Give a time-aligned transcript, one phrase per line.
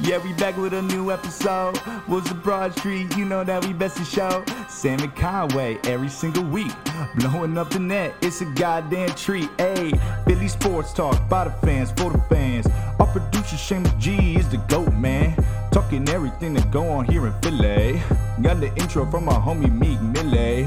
[0.00, 1.80] Yeah, we back with a new episode.
[2.08, 4.44] Was the Broad Street, you know that we best to show.
[4.68, 6.72] Sam and Conway every single week.
[7.16, 9.48] Blowing up the net, it's a goddamn treat.
[9.56, 9.92] Hey,
[10.26, 12.66] Philly Sports Talk by the fans, for the fans.
[12.98, 15.36] Our producer Seamus G is the GOAT, man.
[15.70, 18.02] Talking everything that go on here in Philly.
[18.42, 20.66] Got the intro from our homie Meek Millie.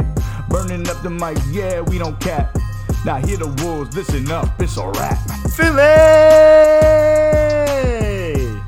[0.49, 2.57] Burning up the mics, yeah, we don't cap.
[3.05, 5.19] Now hear the wolves, listen up, it's a wrap.
[5.51, 6.76] Philly!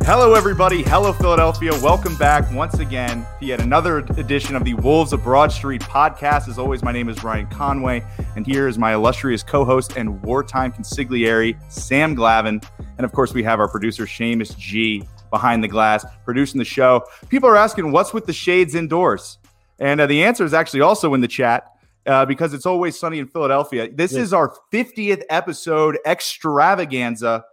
[0.03, 0.81] Hello, everybody.
[0.81, 1.71] Hello, Philadelphia.
[1.83, 6.47] Welcome back once again to yet another edition of the Wolves of Broad Street podcast.
[6.47, 8.03] As always, my name is Ryan Conway,
[8.35, 12.63] and here is my illustrious co host and wartime consigliere, Sam Glavin.
[12.97, 17.03] And of course, we have our producer, Seamus G, behind the glass, producing the show.
[17.29, 19.37] People are asking, what's with the shades indoors?
[19.77, 21.65] And uh, the answer is actually also in the chat.
[22.05, 23.87] Uh, because it's always sunny in Philadelphia.
[23.93, 27.43] This is our 50th episode extravaganza.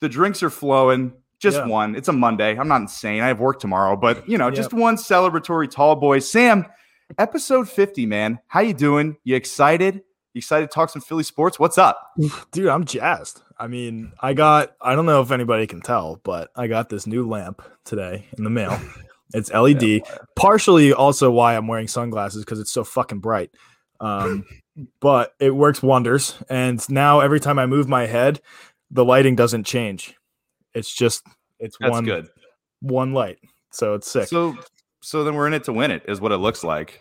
[0.00, 1.14] The drinks are flowing.
[1.40, 1.66] Just Yeah.
[1.66, 1.94] one.
[1.94, 2.56] It's a Monday.
[2.58, 3.22] I'm not insane.
[3.22, 6.18] I have work tomorrow, but you know, just one celebratory tall boy.
[6.20, 6.66] Sam,
[7.18, 8.38] episode 50, man.
[8.46, 9.16] How you doing?
[9.24, 10.02] You excited?
[10.32, 11.58] You excited to talk some Philly sports?
[11.58, 12.12] What's up?
[12.52, 13.42] Dude, I'm jazzed.
[13.58, 17.06] I mean, I got, I don't know if anybody can tell, but I got this
[17.06, 18.78] new lamp today in the mail.
[19.34, 20.02] It's LED.
[20.36, 23.50] Partially also why I'm wearing sunglasses because it's so fucking bright.
[23.98, 24.44] Um,
[25.00, 26.36] but it works wonders.
[26.48, 28.40] And now every time I move my head,
[28.92, 30.14] the lighting doesn't change.
[30.76, 31.26] It's just,
[31.58, 32.28] it's That's one, good.
[32.80, 33.38] one light.
[33.70, 34.28] So it's sick.
[34.28, 34.56] So
[35.00, 37.00] so then we're in it to win it, is what it looks like.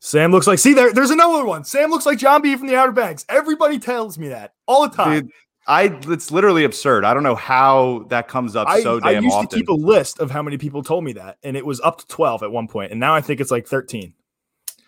[0.00, 1.64] Sam looks like, see, there, there's another one.
[1.64, 3.26] Sam looks like John B from the Outer Banks.
[3.28, 5.22] Everybody tells me that all the time.
[5.24, 5.30] Dude,
[5.66, 7.04] I it's literally absurd.
[7.04, 9.16] I don't know how that comes up I, so damn often.
[9.16, 9.48] I used often.
[9.50, 11.98] to keep a list of how many people told me that, and it was up
[11.98, 14.14] to 12 at one point, and now I think it's like 13.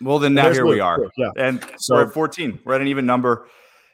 [0.01, 0.99] well, then now here we are.
[1.17, 1.29] Yeah.
[1.37, 2.59] And So- we're at 14.
[2.65, 3.47] We're at an even number.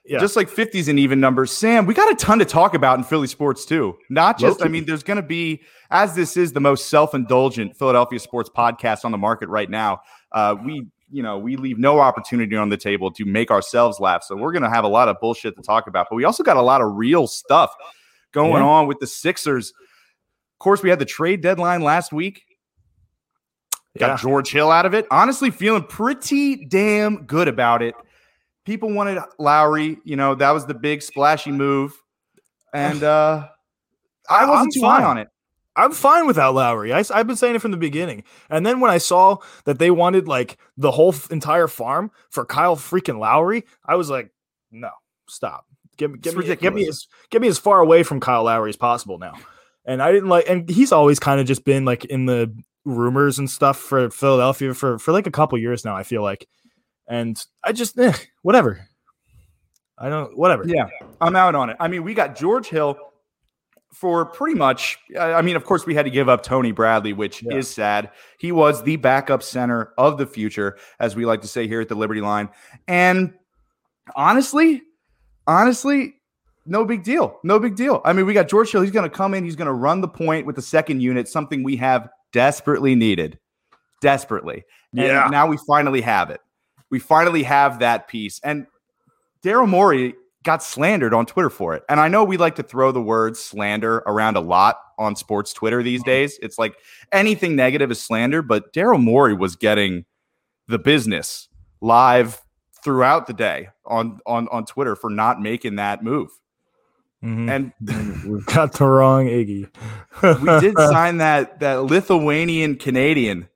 [0.05, 0.19] Yeah.
[0.19, 1.51] Just like 50's and even numbers.
[1.51, 3.95] Sam, we got a ton to talk about in Philly sports too.
[4.09, 4.71] Not just, I Low-key.
[4.71, 5.61] mean, there's going to be,
[5.91, 9.99] as this is the most self indulgent Philadelphia sports podcast on the market right now,
[10.31, 14.23] uh, we, you know, we leave no opportunity on the table to make ourselves laugh.
[14.23, 16.43] So we're going to have a lot of bullshit to talk about, but we also
[16.43, 17.71] got a lot of real stuff
[18.31, 18.67] going Yeah.
[18.67, 19.69] on with the Sixers.
[19.71, 22.43] Of course, we had the trade deadline last week.
[23.97, 24.15] Got Yeah.
[24.17, 25.07] George Hill out of it.
[25.11, 27.95] Honestly, feeling pretty damn good about it.
[28.69, 29.97] People wanted Lowry.
[30.03, 31.99] You know, that was the big splashy move.
[32.71, 33.47] And uh
[34.29, 35.27] I I'm wasn't too high on it.
[35.75, 36.93] I'm fine without Lowry.
[36.93, 38.25] I, have been saying it from the beginning.
[38.47, 42.45] And then when I saw that they wanted like the whole f- entire farm for
[42.45, 44.29] Kyle freaking Lowry, I was like,
[44.71, 44.91] no,
[45.27, 45.65] stop.
[45.97, 48.69] Get, me- get, me, get me as get me as far away from Kyle Lowry
[48.69, 49.33] as possible now.
[49.83, 52.55] And I didn't like, and he's always kind of just been like in the
[52.85, 55.95] rumors and stuff for Philadelphia for for like a couple years now.
[55.95, 56.47] I feel like,
[57.09, 58.87] and I just eh, whatever.
[59.97, 60.63] I don't whatever.
[60.65, 60.87] Yeah,
[61.19, 61.77] I'm out on it.
[61.79, 62.97] I mean, we got George Hill
[63.93, 64.97] for pretty much.
[65.19, 67.55] I mean, of course, we had to give up Tony Bradley, which Yeah.
[67.57, 68.11] is sad.
[68.37, 71.89] He was the backup center of the future, as we like to say here at
[71.89, 72.49] the Liberty Line.
[72.87, 73.33] And
[74.15, 74.83] honestly,
[75.47, 76.13] honestly,
[76.65, 77.39] no big deal.
[77.43, 78.01] No big deal.
[78.05, 78.81] I mean, we got George Hill.
[78.83, 79.43] He's going to come in.
[79.43, 83.39] He's going to run the point with the second unit, something we have desperately needed.
[84.01, 84.63] Desperately.
[84.93, 85.27] And Yeah.
[85.31, 86.39] now we finally have it.
[86.89, 88.39] We finally have that piece.
[88.43, 88.67] And
[89.43, 91.83] Daryl Morey got slandered on Twitter for it.
[91.89, 95.53] And I know we like to throw the word slander around a lot on sports
[95.53, 96.39] Twitter these days.
[96.41, 96.75] It's like
[97.11, 100.05] anything negative is slander, but Daryl Morey was getting
[100.67, 101.47] the business
[101.81, 102.41] live
[102.83, 106.29] throughout the day on on on Twitter for not making that move.
[107.23, 107.49] Mhm.
[107.81, 109.69] And We've got the wrong Iggy.
[110.23, 113.49] we did sign that that Lithuanian Canadian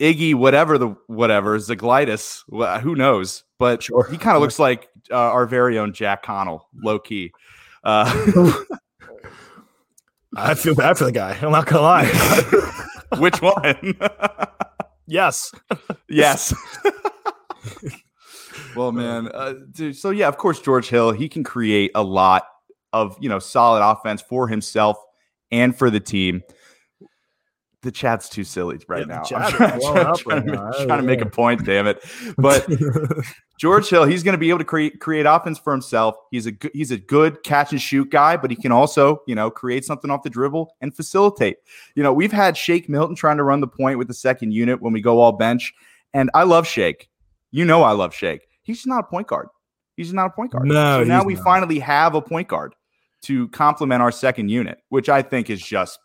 [0.00, 2.42] Iggy, whatever the whatever Zaglitis,
[2.80, 3.44] who knows?
[3.58, 4.08] But Sure.
[4.10, 7.32] he kind of looks like uh, our very own Jack Connell, low key.
[7.84, 8.10] Uh,
[10.36, 11.36] I feel bad for the guy.
[11.42, 12.06] I'm not gonna lie.
[13.18, 13.94] which one?
[15.06, 15.52] yes.
[16.08, 16.54] yes.
[18.74, 19.96] well, man, uh, dude.
[19.96, 21.12] So yeah, of course, George Hill.
[21.12, 22.44] He can create a lot
[22.92, 24.96] of you know solid offense for himself
[25.50, 26.42] and for the team.
[27.82, 29.18] The chat's too silly right Yeah, now.
[29.38, 30.68] I'm trying, trying- trying to- now.
[30.68, 31.64] I trying to make a point.
[31.64, 32.04] Damn it!
[32.36, 32.68] But
[33.58, 36.14] George Hill, he's going to be able to create create offense for himself.
[36.30, 39.34] He's a good, he's a good catch and shoot guy, but he can also you
[39.34, 41.56] know create something off the dribble and facilitate.
[41.94, 44.82] You know, we've had Shake Milton trying to run the point with the second unit
[44.82, 45.72] when we go all bench,
[46.12, 47.08] and I love Shake.
[47.50, 48.46] You know, I love Shake.
[48.62, 49.48] He's not a point guard.
[49.96, 50.66] He's not a point guard.
[50.66, 51.44] No, so now we not.
[51.44, 52.74] finally have a point guard
[53.22, 55.98] to complement our second unit, which I think is just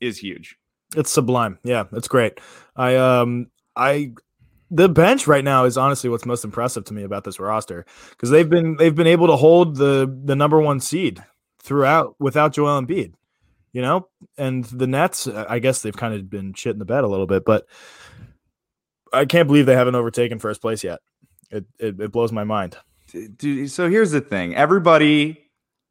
[0.00, 0.56] is huge.
[0.96, 1.58] It's sublime.
[1.64, 2.40] Yeah, it's great.
[2.76, 4.12] I um I
[4.70, 8.30] the bench right now is honestly what's most impressive to me about this roster because
[8.30, 11.22] they've been they've been able to hold the the number one seed
[11.62, 13.14] throughout without Joel Embiid.
[13.72, 14.08] you know.
[14.38, 17.26] And the Nets, I guess they've kind of been shit in the bed a little
[17.26, 17.66] bit, but
[19.12, 21.00] I can't believe they haven't overtaken first place yet.
[21.50, 22.76] It it, it blows my mind.
[23.36, 25.38] Dude, so here's the thing: everybody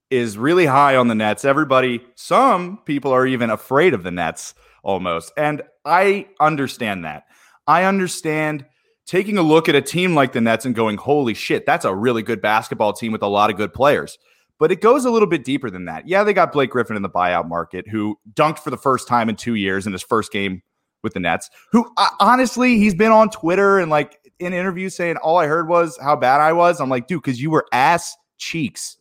[0.09, 1.45] is really high on the Nets.
[1.45, 4.53] Everybody, some people are even afraid of the Nets
[4.83, 7.23] almost, and I understand that.
[7.67, 8.65] I understand
[9.05, 11.93] taking a look at a team like the Nets and going, "Holy shit, that's a
[11.93, 14.17] really good basketball team with a lot of good players."
[14.59, 16.07] But it goes a little bit deeper than that.
[16.07, 19.27] Yeah, they got Blake Griffin in the buyout market, who dunked for the first time
[19.27, 20.61] in two years in his first game
[21.01, 21.49] with the Nets.
[21.71, 25.67] Who uh, honestly, he's been on Twitter and like in interviews saying all I heard
[25.67, 26.79] was how bad I was.
[26.79, 28.97] I'm like, dude, because you were ass cheeks.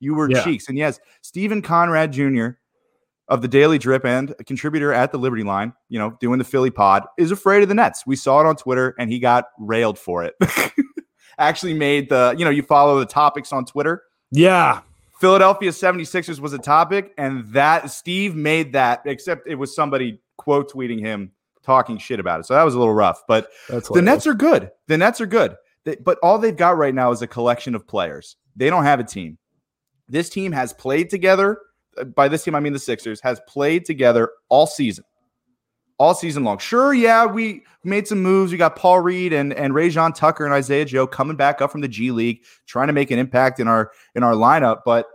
[0.00, 0.42] You were Yeah.
[0.42, 0.68] cheeks.
[0.68, 2.48] And yes, Stephen Conrad Jr.
[3.28, 6.44] of the Daily Drip and a contributor at the Liberty Line, you know, doing the
[6.44, 8.04] Philly pod, is afraid of the Nets.
[8.06, 10.34] We saw it on Twitter and he got railed for it.
[11.38, 14.02] Actually made the, you know, you follow the topics on Twitter.
[14.30, 14.80] Yeah,
[15.20, 20.70] Philadelphia 76ers was a topic, and that Steve made that, except it was somebody quote
[20.72, 21.32] tweeting him
[21.62, 22.46] talking shit about it.
[22.46, 23.22] So that was a little rough.
[23.26, 24.70] But that's the Nets are good.
[24.86, 25.56] The Nets are good.
[25.84, 28.36] They- but all they've got right now is a collection of players.
[28.56, 29.38] They don't have a team.
[30.08, 31.58] This team has played together.
[32.14, 35.04] By this team, I mean the Sixers, has played together all season.
[35.98, 36.58] All season long.
[36.58, 38.50] Sure, yeah, we made some moves.
[38.50, 41.82] We got Paul Reed and, and Rayjon Tucker and Isaiah Joe coming back up from
[41.82, 44.80] the G League, trying to make an impact in our in our lineup.
[44.84, 45.06] But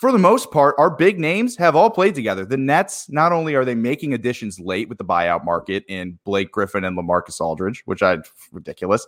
[0.00, 2.44] for the most part, our big names have all played together.
[2.44, 6.52] The Nets, not only are they making additions late with the buyout market in Blake
[6.52, 8.18] Griffin and LaMarcus Aldridge, which I
[8.52, 9.06] ridiculous.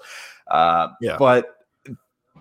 [0.50, 1.16] Uh, Yeah.
[1.18, 1.46] But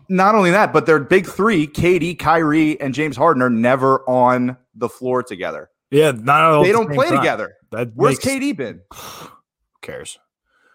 [0.10, 4.58] not only that, but their big three, KD, Kyrie, and James Harden, are never on
[4.76, 5.70] the floor together.
[5.92, 6.12] yeah.
[6.12, 7.18] Not all they the don't same play time.
[7.20, 7.56] together.
[7.72, 8.82] That Where's makes- KD been?
[8.94, 9.30] Who
[9.82, 10.20] cares?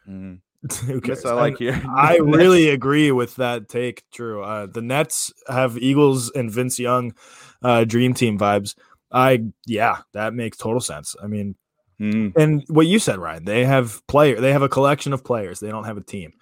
[0.08, 0.40] Mm,
[0.86, 1.24] Who cares?
[1.24, 1.82] I like here.
[1.96, 4.42] I really agree with that take, Drew.
[4.42, 7.14] Uh, the Nets have Eagles and Vince Young
[7.62, 8.74] uh, dream team vibes.
[9.12, 11.14] I yeah, that makes total sense.
[11.22, 11.56] I mean,
[12.00, 15.60] Mm, and what you said, Ryan, they have player, they have a collection of players.
[15.60, 16.32] They don't have a team.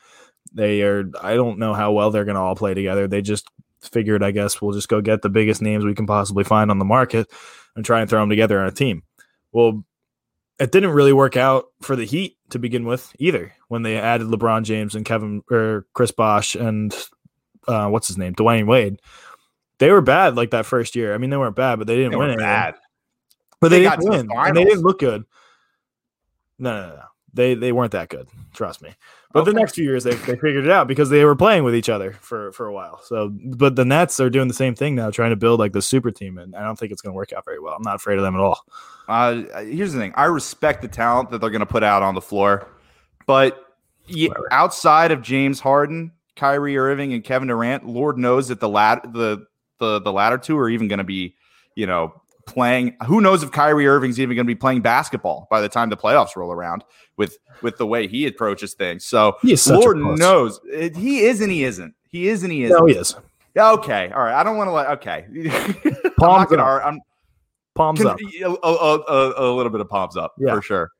[0.52, 1.04] They are.
[1.20, 3.08] I don't know how well they're going to all play together.
[3.08, 3.48] They just
[3.80, 6.78] figured, I guess, we'll just go get the biggest names we can possibly find on
[6.78, 7.30] the market
[7.74, 9.02] and try and throw them together on a team.
[9.52, 9.84] Well,
[10.58, 13.52] it didn't really work out for the Heat to begin with either.
[13.68, 16.94] When they added LeBron James and Kevin or Chris Bosh and
[17.66, 19.00] uh, what's his name, Dwyane Wade,
[19.78, 21.14] they were bad like that first year.
[21.14, 22.74] I mean, they weren't bad, but they didn't they win were bad.
[23.60, 25.24] But they, They didn't got to the win, and they didn't look good.
[26.58, 27.02] No, no, no, no.
[27.34, 28.28] They they weren't that good.
[28.52, 28.94] Trust me.
[29.32, 31.74] But the next few years, they, they figured it out because they were playing with
[31.74, 33.00] each other for for a while.
[33.04, 35.82] So, but the Nets are doing the same thing now, trying to build like the
[35.82, 37.74] super team, and I don't think it's going to work out very well.
[37.74, 38.60] I'm not afraid of them at all.
[39.08, 42.14] Uh, here's the thing: I respect the talent that they're going to put out on
[42.14, 42.68] the floor,
[43.26, 43.58] but
[44.50, 49.46] outside of James Harden, Kyrie Irving, and Kevin Durant, Lord knows that the lat the
[49.78, 51.34] the the latter two are even going to be,
[51.74, 52.96] you know, playing.
[53.06, 55.96] Who knows if Kyrie Irving's even going to be playing basketball by the time the
[55.96, 56.84] playoffs roll around
[57.16, 59.04] with with the way he approaches things.
[59.04, 61.94] So He is such a Lord knows It- he is and he isn't.
[62.08, 62.78] He is and he isn't.
[62.78, 63.14] No, he is.
[63.56, 64.34] Okay, all right.
[64.34, 64.86] I don't want to let.
[64.98, 65.26] Okay,
[66.06, 66.62] I'm Palms gonna.
[66.62, 66.82] up.
[66.86, 67.00] I'm
[67.74, 68.18] Palms Con- up.
[68.20, 70.54] a, a- a- a little bit of palms up Yeah.
[70.54, 70.90] for sure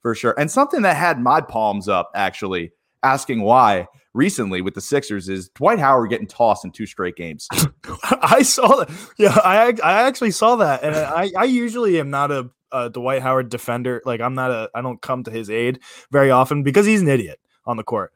[0.00, 2.72] for sure and something that had my palms up actually
[3.04, 7.48] asking why recently with the sixers is dwight howard getting tossed in two straight games
[8.04, 8.90] I saw that.
[9.18, 13.20] Yeah, I I actually saw that, and I I usually am not a, a Dwight
[13.22, 14.00] Howard defender.
[14.04, 17.08] Like I'm not a I don't come to his aid very often because he's an
[17.08, 18.12] idiot on the court.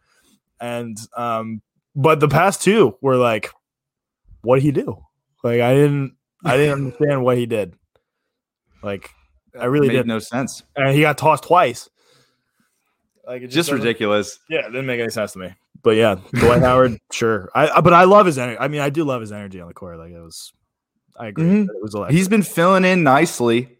[0.61, 1.61] And um,
[1.95, 3.51] but the past two were like,
[4.43, 5.05] what did he do?
[5.43, 7.75] Like I didn't I didn't understand what he did.
[8.83, 9.11] Like
[9.59, 10.07] I really made did.
[10.07, 11.89] no sense and he got tossed twice.
[13.27, 15.55] Like it just doesn't- ridiculous Yeah, it didn't make any sense to me.
[15.83, 17.51] But yeah, Dwight Howard, sure.
[17.55, 18.59] I but I love his energy.
[18.59, 19.99] I mean, I do love his energy on the court.
[19.99, 20.53] Like it was,
[21.19, 21.45] I agree.
[21.45, 21.63] Mhm.
[21.65, 22.17] It was electric.
[22.17, 23.79] he's been filling in nicely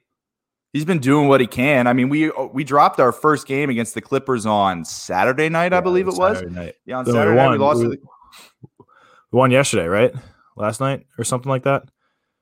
[0.73, 3.95] he's been doing what he can i mean we we dropped our first game against
[3.95, 6.75] the clippers on saturday night i believe it was Saturday night.
[6.85, 7.99] yeah on So we saturday night we lost We- the
[9.33, 10.13] We won yesterday, right?
[10.57, 11.85] Last night or something like that.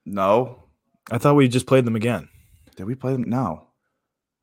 [0.04, 0.64] no
[1.12, 2.28] I thought we just played them again.
[2.76, 3.68] did we play them no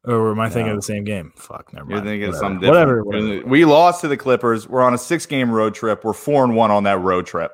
[0.03, 1.31] Or am I thinking of the same game?
[1.35, 2.07] Fuck, never You're mind.
[2.09, 2.45] thinking of Whatever.
[2.53, 3.03] something Whatever.
[3.03, 3.25] different.
[3.29, 3.47] whatever.
[3.47, 4.67] We lost to the Clippers.
[4.67, 6.03] We're on a six game road trip.
[6.03, 7.51] We're four and one on that road trip.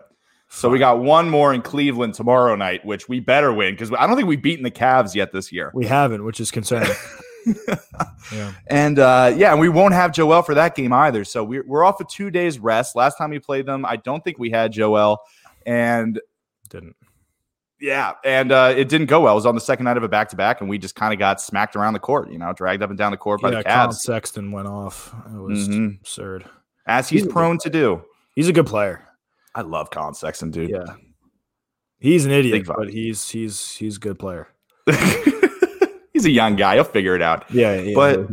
[0.50, 4.08] So we got one more in Cleveland tomorrow night, which we better win because I
[4.08, 5.72] don't think we've beaten the Cavs yet this year.
[5.74, 6.90] We haven't, which is concerning.
[8.32, 8.54] yeah.
[8.68, 11.26] And uh, yeah, and we won't have Joel for that game either.
[11.26, 12.96] So we're, we're off a two days rest.
[12.96, 15.20] Last time we played them, I don't think we had Joel.
[15.66, 16.22] And
[16.70, 16.96] Didn't.
[17.80, 19.34] Yeah, and uh, it didn't go well.
[19.34, 21.14] It was on the second night of a back to back, and we just kind
[21.14, 23.52] of got smacked around the court, you know, dragged up and down the court by
[23.52, 25.14] Yeah, the Collin Cavs, Sexton went off.
[25.34, 26.00] It was Mhm.
[26.00, 26.46] absurd.
[26.88, 28.02] as he's He's prone to do.
[28.36, 29.04] He's a good player.
[29.54, 30.70] I love Collin Sexton, dude.
[30.70, 30.86] Yeah.
[32.00, 34.48] He's an idiot, but he's he's he's a good player.
[36.14, 36.76] he's a young guy.
[36.76, 37.46] He'll figure it out.
[37.52, 37.94] Yeah, yeah.
[37.96, 38.28] But-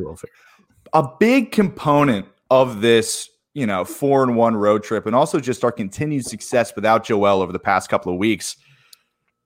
[0.93, 5.65] a big component of this, you know, four and one road trip, and also just
[5.65, 8.57] our continued success without Joel over the past couple of weeks,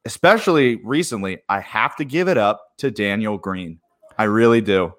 [0.04, 3.80] especially recently, I have to give it up to Daniel Green.
[4.18, 4.92] I really do.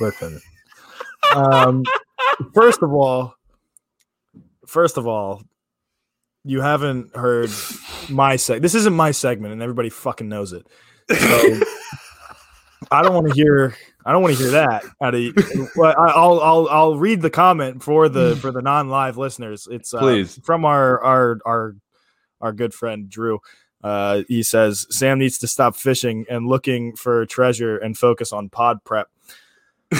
[0.00, 0.40] listen.
[1.34, 1.84] Um,
[2.54, 3.34] first of all,
[4.66, 5.42] first of all,
[6.44, 7.50] you haven't heard
[8.08, 8.62] my seg.
[8.62, 10.66] This isn't my segment, and everybody fucking knows it.
[11.10, 11.60] So
[12.90, 13.76] I don't want to hear.
[14.04, 15.20] I don't want to hear that out of.
[15.20, 15.32] you.
[15.76, 19.68] But I- I'll I'll I'll read the comment for the for the non live listeners.
[19.70, 20.40] It's uh, Please.
[20.44, 21.76] from our our our
[22.42, 23.40] our good friend Drew.
[23.82, 28.48] Uh, he says Sam needs to stop fishing and looking for treasure and focus on
[28.50, 29.08] pod prep.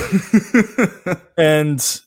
[1.36, 2.00] And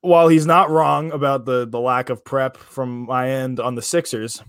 [0.00, 3.82] while he's not wrong about the the lack of prep from my end on the
[3.82, 4.42] Sixers,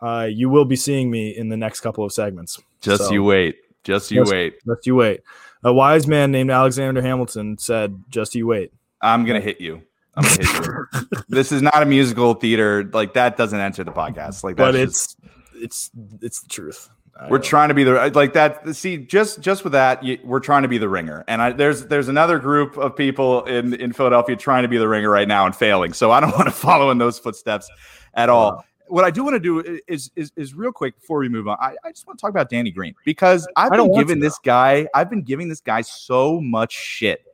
[0.00, 2.58] uh, you will be seeing me in the next couple of segments.
[2.80, 3.56] Just So- you wait.
[3.84, 4.54] Just you Just- wait.
[4.66, 5.20] Just you wait.
[5.64, 9.82] A wise man named Alexander Hamilton said, "Just you wait." I'm gonna hit you.
[10.18, 10.66] I'm gonna hit
[11.12, 11.20] you.
[11.28, 12.88] this is not a musical theater.
[12.92, 14.44] Like that doesn't enter the podcast.
[14.44, 15.18] Like But that's just-
[15.54, 15.90] it's it's
[16.22, 16.90] it's the truth.
[17.18, 18.76] I We're don't- trying to be the like that.
[18.76, 21.86] See, just just with that, you, we're trying to be the ringer, and I, there's
[21.86, 25.44] there's another group of people in in Philadelphia trying to be the ringer right now
[25.46, 25.92] and failing.
[25.94, 27.68] So I don't want to follow in those footsteps
[28.14, 28.64] at all.
[28.86, 31.56] What I do want to do is is is real quick before we move on.
[31.60, 34.38] I, I just want to talk about Danny Green because I've I been giving this
[34.38, 37.24] guy I've been giving this guy so much shit,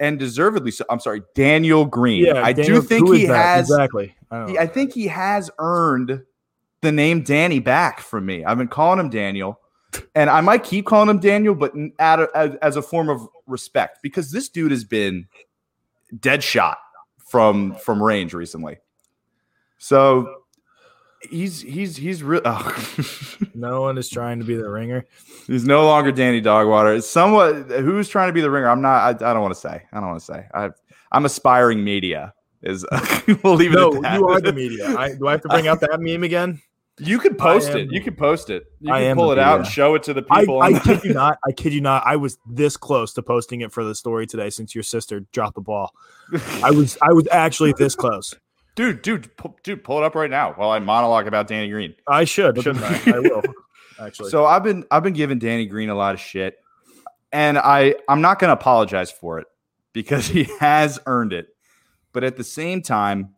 [0.00, 0.84] and deservedly so.
[0.90, 2.24] I'm sorry, Daniel Green.
[2.24, 4.14] yeah, I Daniel- do think he has exactly.
[4.30, 6.22] I he- I think he has earned
[6.80, 8.44] the name Danny back from me.
[8.44, 9.60] I've been calling him Daniel,
[10.14, 13.98] and I might keep calling him Daniel, but a, as, as a form of respect
[14.02, 15.26] because this dude has been
[16.20, 16.78] dead shot
[17.28, 18.78] from from range recently.
[19.78, 20.42] So
[21.30, 22.42] he's he's he's real.
[22.44, 22.96] Oh.
[23.54, 25.04] no one is trying to be the ringer.
[25.46, 26.94] he's no longer Danny Dogwater.
[26.94, 28.68] It's somewhat who's trying to be the ringer.
[28.68, 29.22] I'm not.
[29.22, 29.82] I, I don't want to say.
[29.92, 30.46] I don't want to say.
[30.54, 30.70] I,
[31.12, 32.34] I'm aspiring media.
[32.62, 32.84] Is
[33.42, 34.18] we'll leave it No, at that.
[34.18, 34.96] you are the media.
[34.96, 36.62] I, do I have to bring out that meme again?
[36.98, 37.90] You could post it.
[37.90, 38.64] You could post it.
[38.80, 40.62] You I can pull it out and show it to the people.
[40.62, 41.38] I the- kid you not.
[41.46, 42.04] I kid you not.
[42.06, 45.56] I was this close to posting it for the story today since your sister dropped
[45.56, 45.92] the ball.
[46.62, 48.34] I was I was actually this close.
[48.74, 51.94] Dude, dude, pu- dude, pull it up right now while I monologue about Danny Green.
[52.08, 53.12] I should, shouldn't I?
[53.16, 53.42] I will.
[54.00, 54.30] Actually.
[54.30, 56.58] So I've been I've been giving Danny Green a lot of shit,
[57.32, 59.46] and I I'm not going to apologize for it
[59.92, 61.48] because he has earned it.
[62.12, 63.34] But at the same time,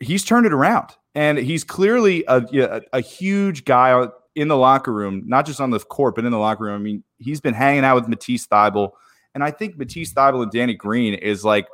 [0.00, 4.92] he's turned it around, and he's clearly a a, a huge guy in the locker
[4.92, 6.74] room, not just on the court, but in the locker room.
[6.74, 8.90] I mean, he's been hanging out with Matisse Thybulle,
[9.34, 11.66] and I think Matisse Thybulle and Danny Green is like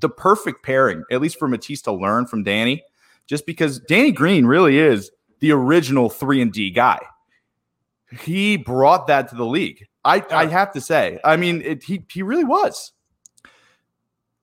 [0.00, 2.82] the perfect pairing, at least for Matisse to learn from Danny,
[3.26, 6.98] just because Danny Green really is the original three and D guy.
[8.22, 9.86] He brought that to the league.
[10.04, 11.18] I, I have to say.
[11.24, 12.92] I mean, it, he he really was.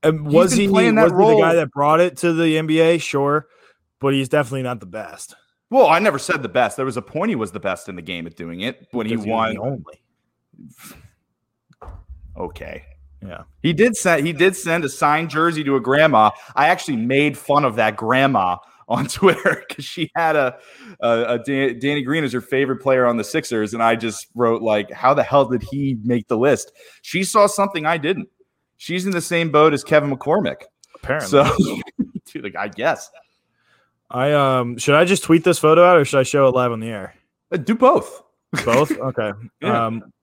[0.03, 3.01] Um, was he playing that was he the guy that brought it to the NBA?
[3.01, 3.47] Sure,
[3.99, 5.35] but he's definitely not the best.
[5.69, 6.77] Well, I never said the best.
[6.77, 9.05] There was a point he was the best in the game at doing it when
[9.05, 9.55] he won.
[9.55, 10.01] the only.
[12.37, 12.85] Okay.
[13.25, 13.43] Yeah.
[13.61, 16.31] He did send he did send a signed jersey to a grandma.
[16.55, 18.57] I actually made fun of that grandma
[18.87, 20.57] on Twitter because she had a,
[21.01, 24.27] a, a Dan- Danny Green as her favorite player on the Sixers, and I just
[24.33, 26.71] wrote like, "How the hell did he make the list?"
[27.01, 28.29] She saw something I didn't.
[28.77, 30.61] She's in the same boat as Kevin McCormick.
[30.95, 31.27] Apparently.
[31.27, 31.81] So,
[32.31, 33.09] dude, like, I guess
[34.09, 36.71] I um should I just tweet this photo out or should I show it live
[36.71, 37.13] on the air?
[37.51, 38.23] Uh, do both.
[38.65, 38.91] Both?
[38.97, 39.31] Okay.
[39.61, 39.87] Yeah.
[39.87, 40.13] Um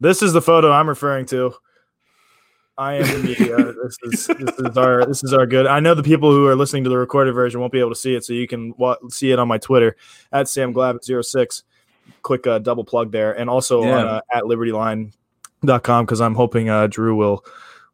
[0.00, 1.52] this is the photo I'm referring to.
[2.80, 3.56] I am the media.
[3.84, 5.66] this is this is our this is our good.
[5.66, 7.94] I know the people who are listening to the recorded version won't be able to
[7.96, 9.96] see it, so you can wa- see it on my Twitter
[10.32, 11.62] at Sam Glab 06
[12.22, 13.98] Quick uh, double plug there, and also Yeah.
[13.98, 17.44] on uh, at libertyline.com because I'm hoping uh, Drew will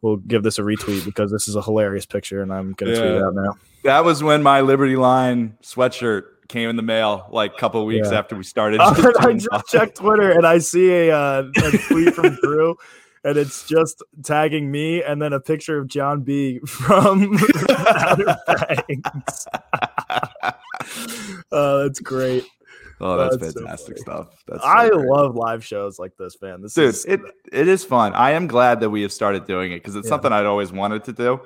[0.02, 3.04] will give this a retweet because this is a hilarious picture, and I'm gonna tweet
[3.10, 3.54] it out now.
[3.84, 8.08] That was when my Liberty Line sweatshirt came in the mail, like a couple weeks
[8.12, 8.18] Yeah.
[8.20, 8.80] after we started.
[8.80, 12.76] I just checked Twitter and I see a, uh, a tweet from Drew,
[13.26, 17.36] and it's just tagging me and then a picture of John B from
[17.78, 18.36] Outer
[18.88, 19.46] Banks.
[21.52, 22.44] Oh, that's great.
[23.00, 24.00] Oh, that's, That's fantastic funny.
[24.24, 24.42] stuff.
[24.48, 25.06] That's so I great.
[25.06, 26.62] love live shows like this, man.
[26.62, 27.20] This dude is it,
[27.52, 30.10] it is fun i am glad that we have started doing it because it's Yeah.
[30.10, 31.38] something i'd always wanted to do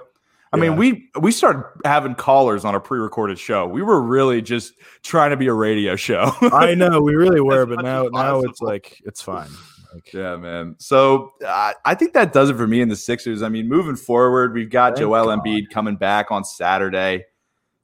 [0.52, 0.62] i Yeah.
[0.62, 5.30] mean we we started having callers on a pre-recorded show we were really just trying
[5.30, 9.00] to be a radio show I know we really were, but now now it's like
[9.04, 9.48] it's fine.
[9.92, 13.42] Like, yeah man so uh, i think that does it for me in the sixers
[13.42, 15.40] i mean moving forward we've got joel God.
[15.44, 17.24] embiid coming back on saturday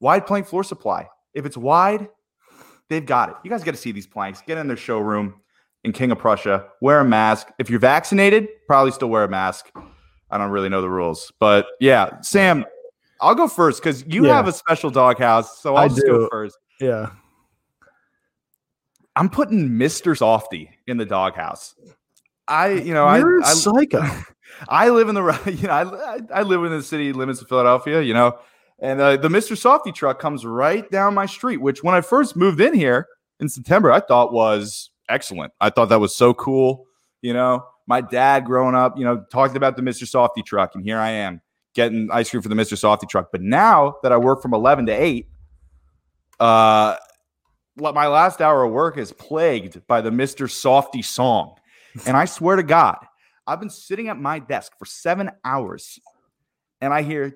[0.00, 1.06] Wide Plank Floor Supply.
[1.34, 2.08] If it's wide,
[2.92, 3.36] they've got it.
[3.44, 4.42] You guys got to see these planks.
[4.42, 5.34] Get in their showroom
[5.84, 6.66] in King of Prussia.
[6.80, 7.48] Wear a mask.
[7.58, 9.70] If you're vaccinated, probably still wear a mask.
[10.30, 12.64] I don't really know the rules, but yeah, Sam,
[13.20, 14.36] I'll go first because you yeah.
[14.36, 16.06] have a special doghouse, so I'll I just do.
[16.06, 16.56] go first.
[16.80, 17.10] Yeah,
[19.14, 20.16] I'm putting Mr.
[20.16, 21.74] Softee in the doghouse.
[22.48, 24.08] I, you know, You're I, I psycho.
[24.68, 28.00] I live in the, you know, I, I live in the city limits of Philadelphia,
[28.00, 28.38] you know,
[28.82, 29.56] and uh, the Mr.
[29.56, 31.62] Softee truck comes right down my street.
[31.62, 33.08] Which, when I first moved in here
[33.40, 35.54] in September, I thought was excellent.
[35.60, 36.84] I thought that was so cool,
[37.22, 40.04] you know my dad growing up, you know, talked about the Mr.
[40.04, 41.40] Softee truck, and here I am
[41.74, 42.74] getting ice cream for the Mr.
[42.74, 43.28] Softee truck.
[43.32, 45.28] But now that I work from 11 to 8,
[46.40, 46.96] uh,
[47.76, 50.46] my last hour of work is plagued by the Mr.
[50.46, 51.54] Softee song.
[52.06, 52.98] And I swear to God,
[53.46, 55.98] I've been sitting at my desk for seven hours
[56.82, 57.30] and I hear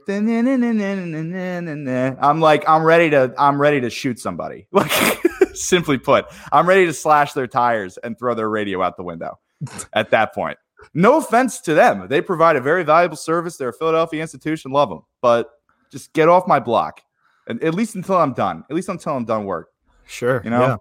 [2.20, 4.66] I'm like, I'm ready to, I'm ready to shoot somebody.
[4.76, 5.22] Like
[5.54, 9.38] simply put, I'm ready to slash their tires and throw their radio out the window
[9.94, 10.58] at that point.
[10.92, 12.08] No offense to them.
[12.08, 13.56] They provide a very valuable service.
[13.56, 14.70] They're a Philadelphia institution.
[14.70, 15.00] Love them.
[15.22, 15.48] But
[15.90, 17.00] just get off my block.
[17.48, 18.64] And at least until I'm done.
[18.68, 19.68] At least until I'm done work.
[20.06, 20.42] Sure.
[20.44, 20.78] You know?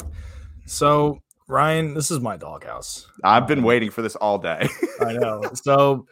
[0.00, 0.06] Yeah.
[0.66, 3.06] So, Ryan, this is my doghouse.
[3.22, 4.68] I've been waiting for this all day.
[5.00, 5.42] I know.
[5.54, 6.06] So,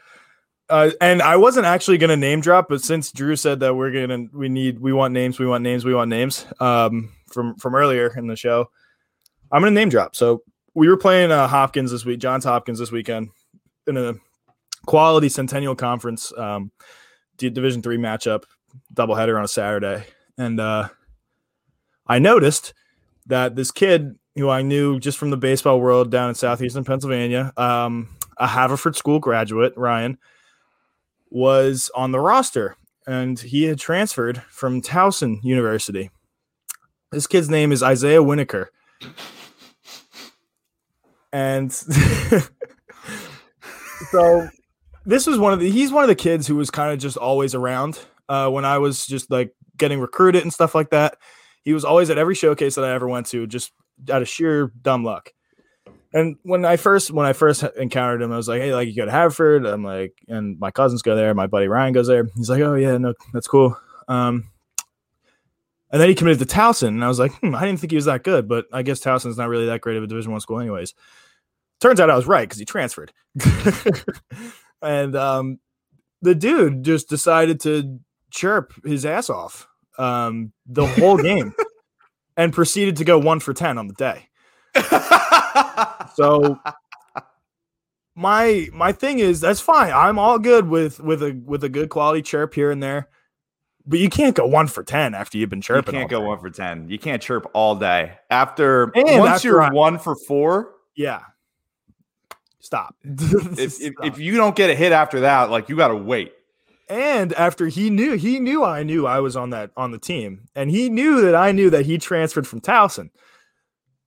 [0.68, 3.90] uh, and I wasn't actually going to name drop, but since Drew said that we're
[3.90, 7.56] going to, we need, we want names, we want names, we want names um, from,
[7.56, 8.70] from earlier in the show,
[9.50, 10.16] I'm going to name drop.
[10.16, 10.42] So,
[10.74, 13.28] we were playing uh, Hopkins this week, Johns Hopkins this weekend
[13.86, 14.14] in a
[14.86, 16.72] quality Centennial Conference um,
[17.36, 18.44] Division three matchup,
[18.94, 20.04] doubleheader on a Saturday,
[20.38, 20.88] and uh,
[22.06, 22.72] I noticed
[23.26, 27.52] that this kid who I knew just from the baseball world down in southeastern Pennsylvania,
[27.56, 30.16] um, a Haverford School graduate, Ryan,
[31.32, 36.10] was on the roster, and he had transferred from Towson University.
[37.10, 38.68] This kid's name is Isaiah Winokur
[41.32, 41.72] and
[44.10, 44.48] so
[45.06, 47.16] this was one of the he's one of the kids who was kind of just
[47.16, 51.16] always around uh, when I was just like getting recruited and stuff like that.
[51.64, 53.72] He was always at every showcase that I ever went to, just
[54.10, 55.32] out of sheer dumb luck.
[56.14, 58.94] And when I first when I first encountered him, I was like, "Hey, like you
[58.94, 61.34] go to Haverford?" I'm like, and my cousins go there.
[61.34, 62.28] My buddy Ryan goes there.
[62.36, 64.52] He's like, "Oh yeah, no, that's cool." Um,
[65.92, 67.96] and then he committed to Towson, and I was like, hmm, I didn't think he
[67.96, 70.40] was that good, but I guess Towson's not really that great of a Division One
[70.40, 70.94] school, anyways.
[71.80, 73.12] Turns out I was right because he transferred.
[74.82, 75.58] and um,
[76.22, 77.98] the dude just decided to
[78.30, 81.52] chirp his ass off um, the whole game
[82.38, 84.28] and proceeded to go one for 10 on the day.
[86.14, 86.58] so
[88.14, 89.92] my my thing is that's fine.
[89.92, 93.08] I'm all good with with a with a good quality chirp here and there.
[93.84, 95.94] But you can't go one for ten after you've been chirping.
[95.94, 96.88] You can't go one for ten.
[96.88, 98.12] You can't chirp all day.
[98.30, 101.22] After and once after you're I, one for four, yeah,
[102.62, 102.94] Stop.
[103.04, 103.92] if, Stop.
[104.04, 106.32] If, if you don't get a hit after that, like you got to wait.
[106.88, 110.48] And after he knew, he knew I knew I was on that on the team,
[110.54, 113.10] and he knew that I knew that he transferred from Towson.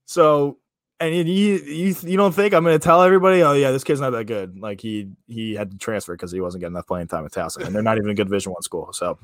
[0.04, 0.58] So,
[1.00, 3.42] and you you, you don't think I'm going to tell everybody?
[3.42, 4.58] Oh yeah, this kid's not that good.
[4.58, 7.64] Like he he had to transfer because he wasn't getting enough playing time at Towson,
[7.66, 8.92] and they're not even a good Division One school.
[8.92, 9.18] So,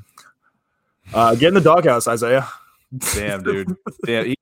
[1.14, 2.48] uh, get in the doghouse, Isaiah.
[3.14, 3.74] Damn, dude.
[4.04, 4.34] Damn, you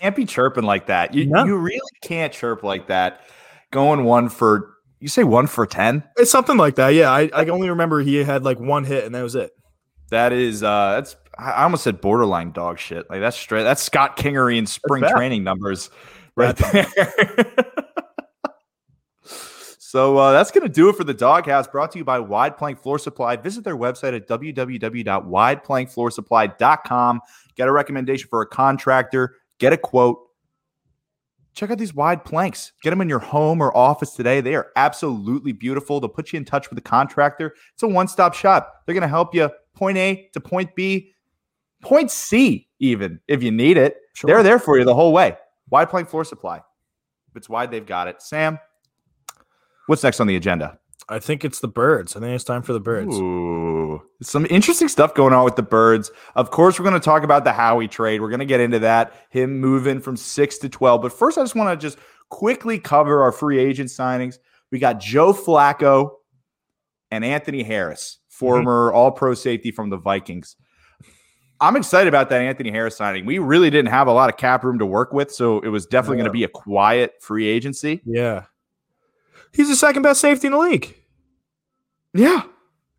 [0.00, 1.14] can't be chirping like that.
[1.14, 1.44] You no.
[1.44, 3.22] you really can't chirp like that
[3.70, 6.04] going one for you say one for ten?
[6.16, 6.90] It's something like that.
[6.90, 9.52] Yeah, I, I only remember he had like one hit and that was it.
[10.10, 13.08] That is uh that's I almost said borderline dog shit.
[13.10, 15.90] Like that's straight that's Scott Kingery in spring training numbers
[16.36, 16.86] right there.
[19.24, 22.56] so uh, that's going to do it for the doghouse brought to you by Wide
[22.56, 23.36] Plank Floor Supply.
[23.36, 27.20] Visit their website at www.wideplankfloorsupply.com.
[27.56, 30.18] Get a recommendation for a contractor, get a quote,
[31.54, 32.72] check out these wide planks.
[32.82, 34.42] Get them in your home or office today.
[34.42, 36.00] They are absolutely beautiful.
[36.00, 37.54] They'll put you in touch with the contractor.
[37.72, 38.82] It's a one stop shop.
[38.84, 41.14] They're going to help you point A to point B
[41.82, 43.96] Point C, even if you need it.
[44.14, 44.28] Sure.
[44.28, 45.36] They're there for you the whole way.
[45.70, 46.58] Wide plank floor supply.
[46.58, 48.22] If it's wide, they've got it.
[48.22, 48.58] Sam,
[49.86, 50.78] what's next on the agenda?
[51.08, 52.16] I think it's the birds.
[52.16, 53.16] I think it's time for the birds.
[53.16, 56.10] Ooh, some interesting stuff going on with the birds.
[56.34, 58.20] Of course, we're going to talk about the Howie trade.
[58.20, 61.02] We're going to get into that, him moving from six to 12.
[61.02, 61.98] But first, I just want to just
[62.28, 64.38] quickly cover our free agent signings.
[64.72, 66.10] We got Joe Flacco
[67.12, 68.46] and Anthony Harris, mm-hmm.
[68.46, 70.56] former all pro safety from the Vikings.
[71.60, 73.24] I'm excited about that Anthony Harris signing.
[73.24, 75.86] We really didn't have a lot of cap room to work with, so it was
[75.86, 78.02] definitely going to be a quiet free agency.
[78.04, 78.44] Yeah.
[79.52, 80.94] He's the second best safety in the league.
[82.12, 82.42] Yeah,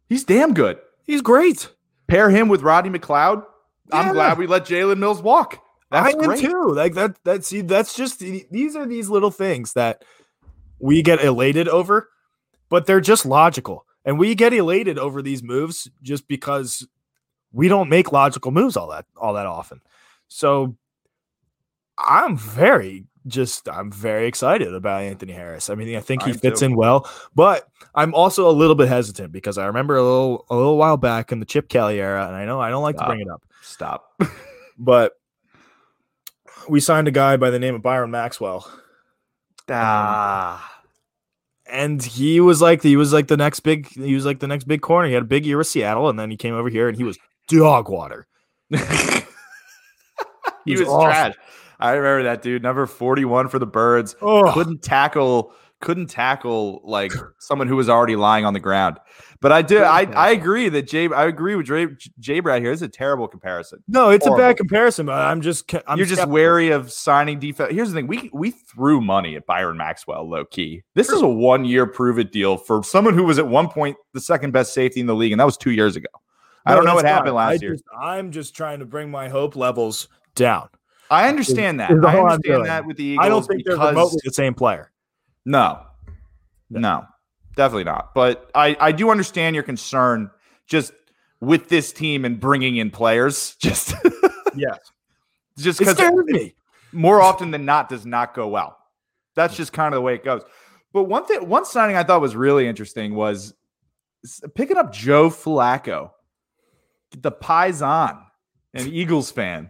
[0.10, 0.80] he's damn good.
[1.04, 1.70] He's great.
[2.08, 3.44] Pair him with Rodney McLeod.
[3.92, 4.00] Yeah.
[4.00, 5.64] I'm glad we let Jalen Mills walk.
[5.92, 6.40] That's I am great.
[6.40, 6.74] too.
[6.74, 7.24] Like that.
[7.24, 7.62] That see.
[7.62, 10.04] That's just these are these little things that
[10.80, 12.10] we get elated over,
[12.70, 16.88] but they're just logical, and we get elated over these moves just because
[17.52, 19.82] we don't make logical moves all that all that often.
[20.28, 20.76] So
[21.98, 25.70] I'm very just I'm very excited about Anthony Harris.
[25.70, 28.88] I mean, I think he am fits in well, but I'm also a little bit
[28.88, 32.26] hesitant because I remember a little a little while back in the Chip Kelly era,
[32.26, 33.08] and I know I don't like Stop.
[33.08, 34.22] to bring it up, Stop.
[34.78, 35.14] but
[36.70, 38.70] we signed a guy by the name of Byron Maxwell,
[39.70, 40.82] ah.
[41.70, 44.66] and he was like he was like the next big he was like the next
[44.66, 45.08] big corner.
[45.08, 47.04] He had a big year with Seattle, and then he came over here and he
[47.04, 48.28] was dog water.
[48.70, 48.78] he
[50.76, 51.36] was trash.
[51.80, 52.64] I remember that dude.
[52.64, 54.16] Number 41 for the birds.
[54.22, 58.98] Oh, Couldn't tackle, couldn't tackle like someone who was already lying on the ground.
[59.40, 61.86] But I do I, I agree that Jay I agree with Jay,
[62.20, 62.72] Jay Brad here.
[62.72, 63.84] It's a terrible comparison.
[63.88, 66.34] no, it's a bad comparison, but I'm just I'm You're just skeptical.
[66.34, 67.72] wary of signing defense.
[67.72, 70.82] Here's the thing: we we threw money at Byron Maxwell, low key.
[70.96, 73.96] This is a one year prove it deal for someone who was at one point
[74.16, 76.10] the second best safety in the league, and that was two years ago.
[76.72, 77.72] I don't know what happened last I year.
[77.74, 80.70] just- I'm just trying to bring my hope levels down.
[81.10, 81.92] I understand that.
[81.92, 83.26] I understand that with the Eagles.
[83.26, 84.92] I don't think they're because- remotely the same player.
[85.46, 85.80] No,
[86.70, 87.06] no,
[87.56, 88.14] definitely not.
[88.14, 90.30] But I I do understand your concern
[90.68, 90.92] just
[91.40, 93.56] with this team and bringing in players.
[93.62, 93.94] Just
[94.56, 94.80] Yes,
[95.58, 96.56] just because me.
[96.92, 98.76] more often than not does not go well.
[99.36, 100.42] That's just kind of the way it goes.
[100.94, 103.54] But one thing, one signing I thought was really interesting was
[104.56, 106.10] picking up Joe Flacco,
[107.12, 108.22] the Paisan,
[108.74, 109.70] an Eagles fan.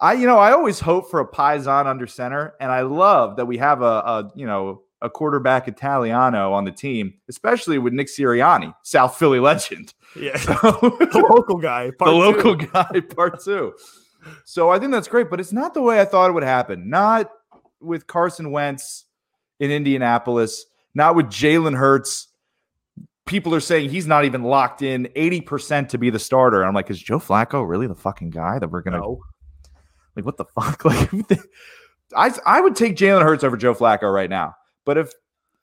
[0.00, 3.46] I, you know, I always hope for a Paisan under center, and I love that
[3.46, 8.08] we have a, a you know, a quarterback Italiano on the team, especially with Nick
[8.08, 9.94] Sirianni, South Philly legend.
[10.18, 12.16] Yeah, So- the local guy, the part two.
[12.16, 13.74] local guy part two.
[14.44, 16.88] So I think that's great, but it's not the way I thought it would happen.
[16.90, 17.30] Not
[17.80, 19.04] with Carson Wentz
[19.60, 22.28] in Indianapolis, not with Jalen Hurts.
[23.28, 26.60] People are saying he's not even locked in 80% to be the starter.
[26.60, 29.20] And I'm like, is Joe Flacco really the fucking guy that we're gonna No.
[30.16, 30.84] like what the fuck?
[30.84, 31.10] Like
[32.16, 34.54] I I would take Jalen Hurts over Joe Flacco right now.
[34.84, 35.12] But if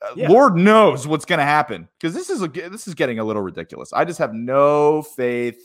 [0.01, 0.29] uh, Yeah.
[0.29, 3.41] Lord knows what's going to happen because this is a, this is getting a little
[3.41, 3.91] ridiculous.
[3.93, 5.57] I just have no faith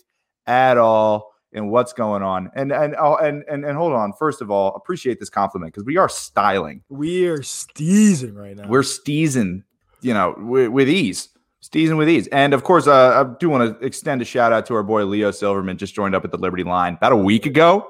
[0.47, 2.51] at all in what's going on.
[2.55, 4.13] And and oh, and and and hold on.
[4.19, 6.83] First of all, appreciate this compliment because we are styling.
[6.89, 8.69] We are steezing right now.
[8.69, 9.65] We're steezing,
[10.01, 11.29] you know, with, with ease.
[11.73, 12.27] Steezing with ease.
[12.29, 15.05] And of course, uh, I do want to extend a shout out to our boy
[15.05, 17.89] Leo Silverman, just joined up at the Liberty Line about a week ago.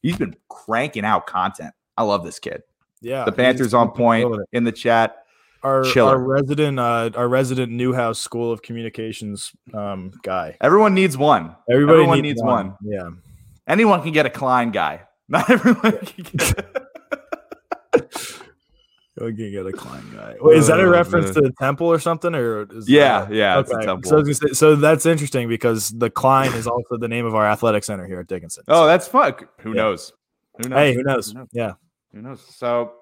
[0.00, 1.74] He's been cranking out content.
[1.96, 2.62] I love this kid.
[3.00, 5.24] yeah, The Panthers on point in the chat.
[5.64, 10.56] Our, our resident, uh, our resident Newhouse School of Communications um, guy.
[10.60, 11.56] Everyone needs one.
[11.68, 12.66] Everybody Everyone needs, needs one.
[12.68, 12.76] one.
[12.82, 13.10] Yeah.
[13.66, 15.02] Anyone can get a Klein guy.
[15.28, 16.87] Not everyone can get.
[19.20, 20.36] We can get a Klein guy.
[20.40, 22.34] Wait, is that a Oh, reference to the temple or something?
[22.34, 23.58] Or is yeah, that- yeah.
[23.60, 23.86] It's a Okay.
[23.86, 24.08] temple.
[24.08, 27.26] So, I was gonna say- so that's interesting because the Klein is also the name
[27.26, 28.64] of our athletic center here at Dickinson.
[28.68, 29.34] oh, that's fun.
[29.60, 29.82] Who Yeah.
[29.82, 30.12] knows?
[30.62, 30.78] Who knows?
[30.78, 31.34] hey, who knows?
[31.52, 31.72] Yeah.
[32.12, 32.40] Who knows?
[32.56, 32.92] So,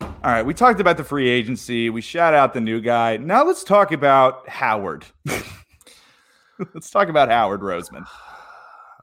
[0.00, 1.90] all right, we talked about the free agency.
[1.90, 3.16] We shout out the new guy.
[3.16, 5.04] Now let's talk about Howard.
[6.74, 8.04] let's talk about Howard Roseman.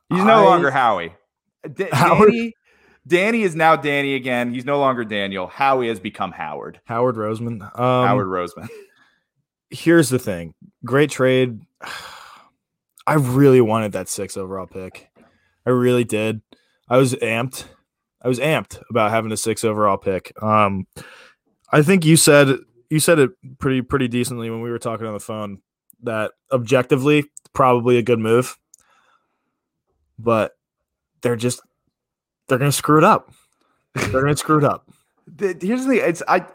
[0.09, 1.13] He's no I- longer Howie.
[1.75, 2.31] D- Howard?
[2.31, 2.53] Danny,
[3.07, 4.53] Danny is now Danny again.
[4.53, 5.47] He's no longer Daniel.
[5.47, 6.79] Howie has become Howard.
[6.85, 7.61] Howard Roseman.
[7.77, 8.67] Um, Howard Roseman.
[9.71, 11.61] here's the thing great trade
[13.07, 15.09] i really wanted that six overall pick
[15.65, 16.41] i really did
[16.89, 17.63] i was amped
[18.21, 20.85] i was amped about having a six overall pick um
[21.71, 22.57] i think you said
[22.89, 25.61] you said it pretty pretty decently when we were talking on the phone
[26.03, 28.57] that objectively probably a good move
[30.19, 30.51] but
[31.21, 31.61] they're just
[32.51, 33.33] they're gonna screw it up
[33.95, 34.87] they're gonna screw it up
[35.37, 36.01] The- here's the thing.
[36.03, 36.45] It's I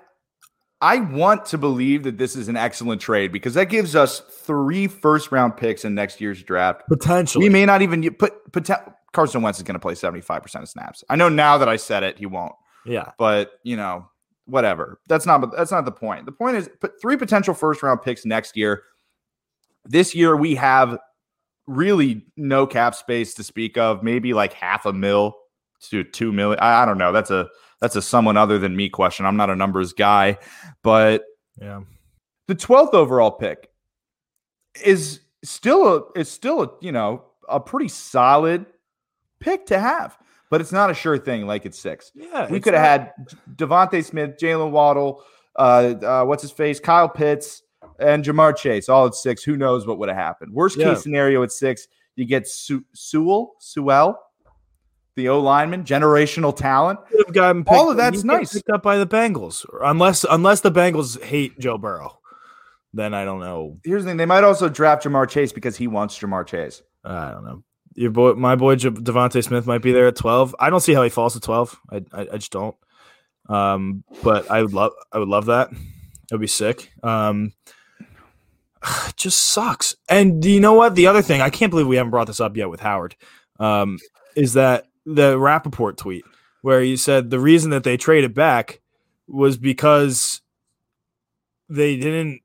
[0.81, 4.87] I want to believe that this is an excellent trade because that gives us three
[4.87, 6.83] first round picks in next year's draft.
[6.89, 8.69] potentially We may not even put, put
[9.13, 11.03] Carson Wentz is going to play 75% of snaps.
[11.09, 12.53] I know now that I said it, he won't.
[12.85, 13.13] Yeah.
[13.19, 14.07] But, you know,
[14.45, 15.01] whatever.
[15.07, 16.27] That's not that's not the point.
[16.27, 18.83] The point is put three potential first round picks next year.
[19.87, 20.99] This year we have
[21.67, 25.37] really no cap space to speak of, maybe like half a mil
[25.91, 26.59] to 2 million.
[26.61, 27.13] I, I don't know.
[27.13, 27.49] That's a
[27.81, 29.27] that's a someone other than me question.
[29.27, 30.39] I'm not a numbers guy,
[30.83, 31.25] but
[31.61, 31.83] Yeah.
[32.49, 33.69] the 12th overall pick
[34.85, 38.67] is still a is still a you know a pretty solid
[39.41, 40.17] pick to have
[40.51, 42.51] but it's not a sure thing like it's six Yeah.
[42.51, 43.13] we could have had
[43.55, 45.23] devonta smith jaylen waddle
[45.57, 47.63] uh, uh what's his face kyle pitts
[48.01, 50.93] and ja'marr chase all at six who knows what would have happened worst Yeah.
[50.95, 51.87] case scenario at six
[52.17, 54.19] you get Su- sewell sewell
[55.17, 57.01] the o lineman generational talent
[57.33, 58.53] gotten All of that's nice.
[58.53, 62.21] Picked up by the Bengals, unless unless the Bengals hate Joe Burrow,
[62.93, 63.79] then I don't know.
[63.85, 67.31] here's the thing they might also draft ja'marr chase because he wants ja'marr chase I
[67.33, 67.63] don't know.
[67.95, 70.55] Your boy, my boy J- DeVonta Smith might be there at twelve.
[70.61, 71.79] I don't see how he falls to twelve.
[71.91, 72.77] I, I, I just don't.
[73.49, 75.71] Um, but I would love, I would love that.
[75.73, 76.91] It would be sick.
[77.03, 77.53] Um,
[79.17, 79.97] just sucks.
[80.09, 80.95] And do you know what?
[80.95, 83.17] The other thing, I can't believe we haven't brought this up yet with Howard,
[83.59, 83.99] um,
[84.35, 86.25] is that the Rapoport tweet
[86.63, 88.81] where you said the reason that they traded back
[89.29, 90.43] was because
[91.69, 92.41] they didn't,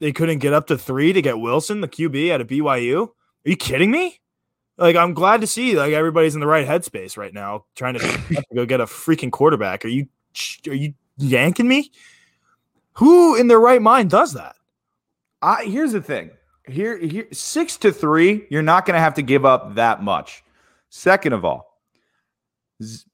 [0.00, 3.08] they couldn't get up to three to get Wilson, the QB at a BYU.
[3.08, 4.20] Are you kidding me?
[4.76, 8.44] Like, I'm glad to see like everybody's in the right headspace right now, trying to
[8.54, 9.84] go get a freaking quarterback.
[9.84, 10.08] Are you
[10.66, 11.90] are you yanking me?
[12.94, 14.56] Who in their right mind does that?
[15.42, 16.30] I here's the thing.
[16.66, 18.46] Here, here, six to three.
[18.50, 20.42] You're not going to have to give up that much.
[20.88, 21.73] Second of all,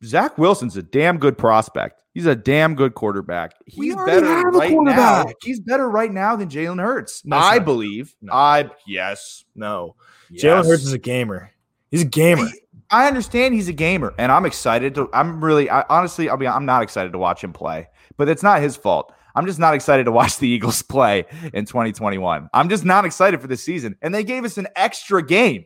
[0.05, 2.01] Zach Wilson's a damn good prospect.
[2.13, 3.53] He's a damn good quarterback.
[3.67, 5.27] He's better have a right now.
[5.43, 7.25] He's better right now than Jalen Hurts.
[7.25, 7.65] No, I not.
[7.65, 8.15] believe.
[8.21, 8.33] No.
[8.33, 9.45] I yes.
[9.55, 9.95] No,
[10.29, 10.45] yes.
[10.45, 11.53] Jalen Hurts is a gamer.
[11.91, 12.49] He's a gamer.
[12.91, 15.09] I understand he's a gamer, and I'm excited to.
[15.13, 16.49] I'm really, I, honestly, I'll be.
[16.49, 19.13] I'm not excited to watch him play, but it's not his fault.
[19.37, 22.51] I'm just not excited to watch the Eagles play in 2021.
[22.53, 25.65] I'm just not excited for this season, and they gave us an extra game.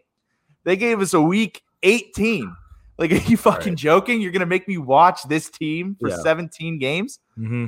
[0.65, 2.55] They gave us a week 18.
[2.99, 3.79] Like, are you fucking Right.
[3.79, 4.21] joking?
[4.21, 6.17] You're gonna make me watch this team for Yeah.
[6.23, 7.19] 17 games?
[7.37, 7.67] hmm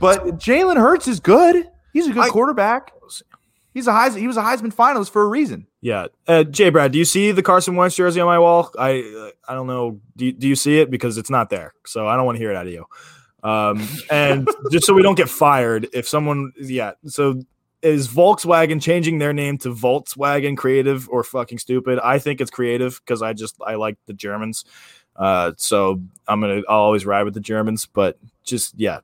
[0.00, 1.68] But Jalen Hurts is good.
[1.92, 2.92] He's a good I- quarterback.
[3.74, 5.66] He's a Heis, He was a Heisman finalist for a reason.
[5.80, 8.70] Yeah, uh, Jay Brad, do you see the Carson Wentz jersey on my wall?
[8.78, 9.98] I uh, I don't know.
[10.14, 10.90] Do you, do you see it?
[10.90, 12.84] Because it's not there, so I don't want to hear it out of you.
[13.42, 17.40] Um, and just so we don't get fired, if someone, yeah, so
[17.82, 21.98] is Volkswagen changing their name to Voltswagen Creative or fucking stupid?
[21.98, 24.64] I think it's creative because I just I like the Germans.
[25.16, 29.00] Uh, so I'm gonna I'll always ride with the Germans, but just yeah.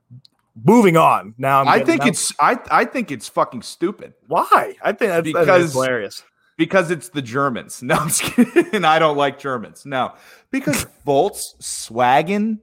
[0.65, 1.61] Moving on now.
[1.61, 4.13] I'm i think now- it's I, I think it's fucking stupid.
[4.27, 6.23] why I think that's, because Because- hilarious.
[6.57, 7.81] because it's the Germans.
[7.83, 8.83] No, I'm just kidding.
[8.83, 9.85] I don't like Germans.
[9.85, 10.15] No,
[10.51, 12.59] because Volkswagen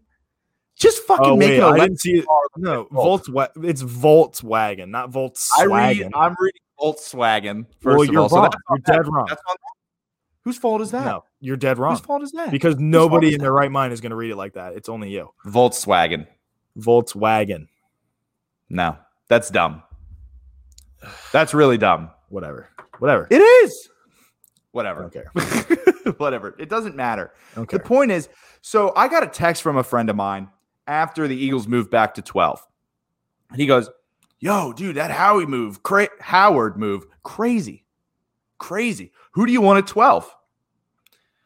[0.76, 2.26] just fucking Oh make wait, it a I didn't see it.
[2.56, 3.64] No, Volkswagen.
[3.64, 5.50] It's Volkswagen, not Volkswagen.
[5.58, 6.12] I read.
[6.14, 7.66] I'm reading Volkswagen.
[7.80, 8.42] First well, of you're all, wrong.
[8.42, 9.26] that's you're dead wrong.
[9.28, 9.72] That's on them.
[10.44, 11.04] Whose fault is that?
[11.04, 11.92] No, you're dead wrong.
[11.92, 12.50] Whose fault is that?
[12.50, 14.74] Because nobody in their right mind is going to read it like that.
[14.74, 15.32] It's only you.
[15.46, 16.26] Volkswagen.
[16.78, 17.68] Volkswagen.
[18.68, 19.82] No, that's dumb.
[21.32, 22.10] That's really dumb.
[22.28, 22.68] Whatever.
[22.98, 23.26] Whatever.
[23.30, 23.88] It is.
[24.72, 25.10] Whatever.
[25.34, 26.18] don't.
[26.18, 26.54] Whatever.
[26.58, 27.32] It doesn't matter.
[27.56, 27.78] Okay.
[27.78, 28.28] The point is,
[28.60, 30.48] so I got a text from a friend of mine
[30.86, 32.64] after the Eagles moved back to 12.
[33.50, 33.88] And he goes,
[34.38, 37.84] Yo, dude, that Howie move, cra- Howard move, crazy.
[38.58, 39.12] Crazy.
[39.32, 40.30] Who do you want at 12?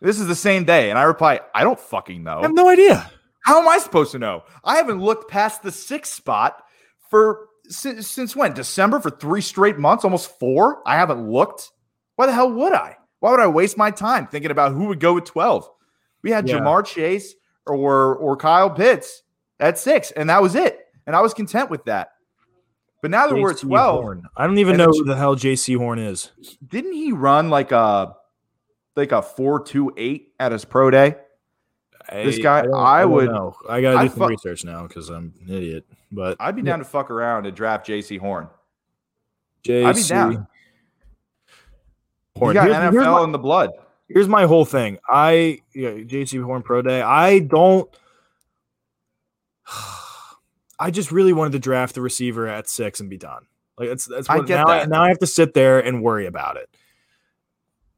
[0.00, 0.90] This is the same day.
[0.90, 2.38] And I reply, I don't fucking know.
[2.38, 3.10] I have no idea.
[3.44, 4.42] How am I supposed to know?
[4.64, 6.62] I haven't looked past the sixth spot
[7.10, 8.52] for since, since when?
[8.54, 10.82] December for three straight months, almost four.
[10.86, 11.70] I haven't looked.
[12.16, 12.96] Why the hell would I?
[13.20, 15.68] Why would I waste my time thinking about who would go with 12?
[16.22, 16.58] We had Yeah.
[16.58, 17.34] Ja'Marr Chase
[17.66, 19.22] or or Kyle Pitts
[19.60, 20.86] at six, and that was it.
[21.06, 22.12] And I was content with that.
[23.02, 24.22] But now that we're at 12, Horn.
[24.36, 26.32] I don't even know the- who the hell Jaycee Horn is.
[26.66, 28.14] didn't he run like a
[28.96, 31.16] like a four two eight at his pro day?
[32.12, 33.54] This guy- don't- I would- know.
[33.68, 35.86] I got to I do some fu- research now because I'm an idiot.
[36.12, 36.72] But I'd be Yeah.
[36.72, 38.48] down to fuck around and draft Jaycee Horn.
[39.64, 40.46] JC I'd be down.
[42.36, 42.50] Horn.
[42.50, 43.70] He got Here's- NFL here's my- in the blood.
[44.08, 44.98] here's my whole thing.
[45.08, 47.00] I yeah, Jaycee Horn Pro Day.
[47.00, 47.88] I don't.
[50.78, 53.46] I just really wanted to draft the receiver at six and be done.
[53.78, 54.66] Like that's that's I get now.
[54.66, 54.88] I, that.
[54.88, 56.68] now I have to sit there and worry about it.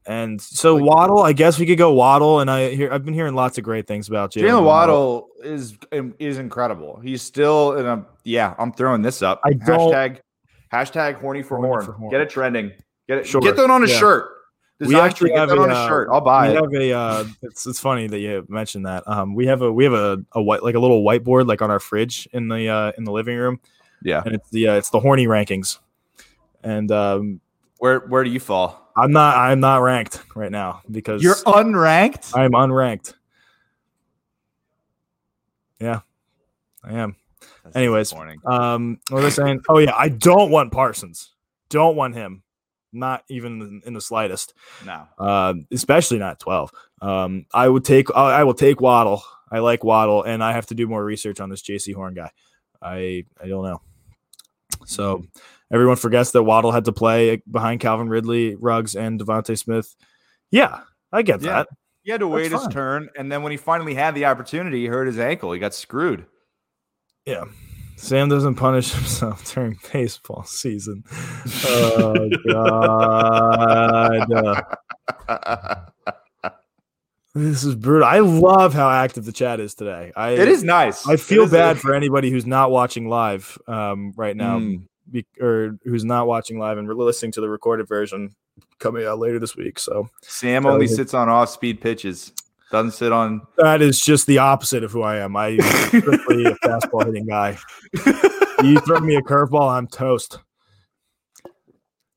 [0.05, 3.35] And so Waddle, I guess we could go Waddle, and I hear I've been hearing
[3.35, 6.99] lots of great things about Jaylen Jaylen Waddle is um, is incredible.
[7.01, 8.53] He's still in a yeah.
[8.57, 9.39] I'm throwing this up.
[9.45, 10.19] I don't- hashtag
[10.73, 11.85] hashtag horny for Horny horn.
[11.85, 12.11] for horn.
[12.11, 12.71] Get it trending.
[13.07, 13.27] Get it.
[13.27, 13.97] Sure, Get that on a yeah.
[13.97, 14.29] shirt.
[14.83, 16.09] Design actually have a, on a uh, shirt.
[16.11, 16.61] I'll buy we it.
[16.61, 19.07] Have a, uh, it's it's funny that you mentioned that.
[19.07, 21.71] Um, we have a we have a, a white like a little whiteboard like on
[21.71, 23.59] our fridge in the uh, in the living room.
[24.03, 25.79] Yeah, and it's the uh, it's the horny rankings.
[26.63, 27.41] And um,
[27.77, 28.91] where where do you fall?
[28.95, 32.37] I'm not I'm not ranked right now because you're unranked.
[32.37, 33.13] I'm unranked.
[35.79, 36.01] Yeah,
[36.83, 37.15] I am.
[37.63, 38.13] That's Anyways,
[38.45, 39.61] um, what was I saying?
[39.67, 41.31] Oh yeah, I don't want Parsons.
[41.69, 42.42] Don't want him.
[42.93, 44.53] Not even in the slightest.
[44.85, 45.07] No.
[45.17, 46.71] Uh, especially not twelve.
[47.01, 48.13] Um, I would take.
[48.15, 49.23] I will take Waddle.
[49.51, 52.31] I like Waddle, and I have to do more research on this Jaycee Horn guy.
[52.81, 53.81] I I don't know.
[54.85, 55.23] So
[55.71, 59.95] everyone forgets that Waddle had to play behind Calvin Ridley, Ruggs, and DeVonta Smith.
[60.51, 61.53] Yeah, I get yeah.
[61.53, 61.67] that.
[62.03, 64.81] He had to wait That's his turn, and then when he finally had the opportunity,
[64.81, 65.51] he hurt his ankle.
[65.51, 66.25] He got screwed.
[67.25, 67.45] Yeah.
[67.95, 71.03] Sam doesn't punish himself during baseball season.
[71.65, 74.27] Oh God.
[77.35, 78.07] this is brutal.
[78.07, 80.11] I love how active the chat is today.
[80.15, 81.07] I it is nice.
[81.07, 84.83] I feel bad for anybody who's not watching live um, right now, mm.
[85.09, 88.35] be, or who's not watching live and listening to the recorded version
[88.79, 89.79] coming out later this week.
[89.79, 92.33] So Sam only uh, sits on off speed pitches.
[92.71, 93.41] Doesn't sit on.
[93.57, 95.35] That is just the opposite of who I am.
[95.35, 97.57] I strictly a fastball hitting guy.
[98.63, 100.39] you throw me a curveball, I'm toast.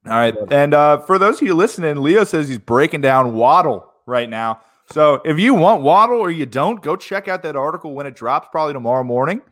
[0.07, 3.93] All right, and uh, for those of you listening, Leo says he's breaking down Waddle
[4.07, 4.61] right now.
[4.93, 8.15] So if you want Waddle or you don't, go check out that article when it
[8.15, 9.43] drops, probably tomorrow morning.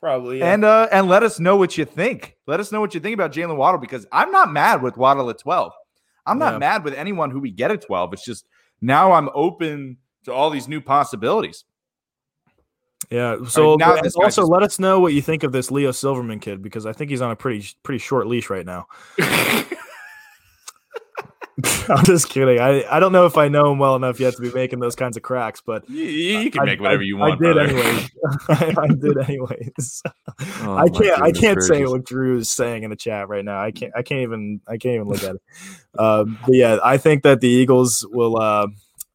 [0.00, 0.54] Probably, yeah.
[0.54, 2.36] and uh, and let us know what you think.
[2.46, 5.28] Let us know what you think about Jaylen Waddle because I'm not mad with Waddle
[5.28, 5.72] at 12.
[6.24, 6.58] I'm not yeah.
[6.58, 8.12] mad with anyone who we get at 12.
[8.12, 8.46] It's just
[8.80, 11.64] now I'm open to all these new possibilities.
[13.10, 13.44] Yeah.
[13.46, 14.38] So now also just...
[14.38, 17.22] let us know what you think of this Leo Silverman kid because I think he's
[17.22, 18.86] on a pretty pretty short leash right now.
[21.88, 22.60] I'm just kidding.
[22.60, 24.94] I, I don't know if I know him well enough yet to be making those
[24.94, 27.32] kinds of cracks, but you, you can I, make whatever you want.
[27.32, 27.60] I did brother.
[27.60, 28.10] anyways.
[28.48, 30.02] I, I, did anyways.
[30.62, 33.60] Oh, I can't I can't say what Drew is saying in the chat right now.
[33.60, 35.42] I can't I can't even I can't even look at it.
[35.98, 38.40] Uh, but yeah, I think that the Eagles will.
[38.40, 38.68] Uh,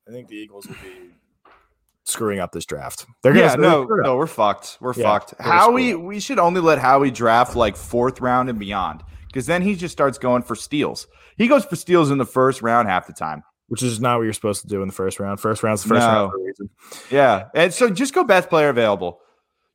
[0.07, 1.11] I think the Eagles will be
[2.03, 3.05] screwing up this draft.
[3.21, 4.77] They're gonna, yeah, no, no, we're fucked.
[4.81, 5.35] We're yeah, fucked.
[5.39, 9.75] Howie, we should only let Howie draft like fourth round and beyond, because then he
[9.75, 11.07] just starts going for steals.
[11.37, 14.23] He goes for steals in the first round half the time, which is not what
[14.23, 15.39] you're supposed to do in the first round.
[15.39, 16.07] First round's the first no.
[16.07, 16.69] round for a reason.
[17.09, 19.19] Yeah, and so just go best player available.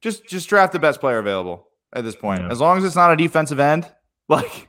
[0.01, 2.51] Just just draft the best player available at this point, yeah.
[2.51, 3.91] as long as it's not a defensive end.
[4.31, 4.69] Like,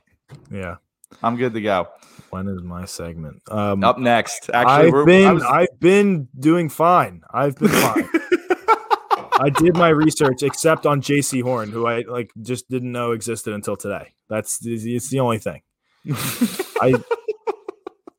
[0.50, 0.76] yeah,
[1.22, 1.88] I'm good to go.
[2.30, 3.42] When is my segment?
[3.50, 4.50] Um, Up next.
[4.52, 5.42] Actually, I've been was...
[5.42, 7.22] I've been doing fine.
[7.32, 8.08] I've been fine.
[9.40, 13.54] I did my research, except on Jaycee Horn, who I like just didn't know existed
[13.54, 14.14] until today.
[14.28, 15.62] That's it's the only thing.
[16.80, 16.94] I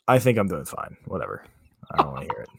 [0.08, 0.98] I think I'm doing fine.
[1.06, 1.44] Whatever.
[1.92, 2.50] I don't want to hear it.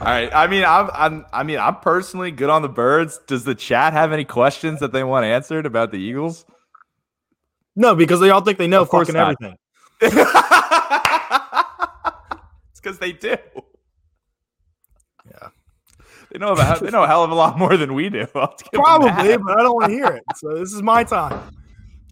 [0.00, 0.30] All right.
[0.32, 3.20] I mean, I'm, I'm, I mean, I'm personally good on the birds.
[3.26, 6.46] Does the chat have any questions that they want answered about the Eagles?
[7.76, 9.56] No, because they all think they know fucking everything.
[10.00, 10.14] It's
[12.80, 13.36] because they do.
[15.26, 15.48] Yeah.
[16.30, 18.26] They know about they know a hell of a lot more than we do.
[18.32, 20.22] Probably, but I don't want to hear it.
[20.36, 21.40] So this is my time.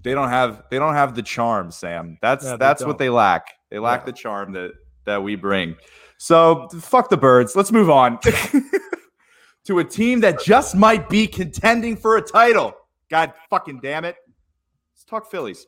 [0.03, 2.19] They don't have they don't have the charm, Sam.
[2.21, 3.55] That's yeah, that's what they lack.
[3.71, 4.07] They lack yeah.
[4.07, 4.73] the charm that
[5.05, 5.77] that we bring.
[6.19, 7.55] So fuck the birds.
[7.55, 8.19] Let's move on
[9.67, 12.75] to a team that just might be contending for a title.
[13.09, 14.17] God fucking damn it.
[14.95, 15.67] Let's talk Phillies.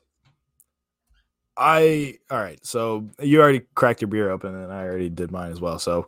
[1.61, 2.59] I all right.
[2.65, 5.77] So you already cracked your beer open, and I already did mine as well.
[5.77, 6.07] So,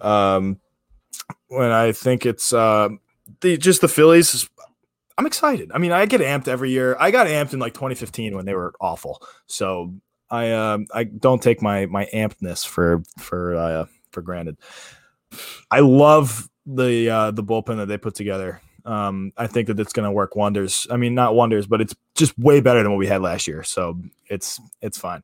[0.00, 0.58] um,
[1.46, 2.88] when I think it's uh
[3.40, 4.48] the just the Phillies,
[5.16, 5.70] I'm excited.
[5.72, 6.96] I mean, I get amped every year.
[6.98, 9.22] I got amped in like 2015 when they were awful.
[9.46, 9.94] So
[10.28, 14.58] I um I don't take my my ampness for for uh for granted.
[15.70, 18.60] I love the uh the bullpen that they put together.
[18.84, 20.86] Um, I think that it's going to work wonders.
[20.90, 23.62] I mean, not wonders, but it's just way better than what we had last year.
[23.62, 25.22] So it's it's fine.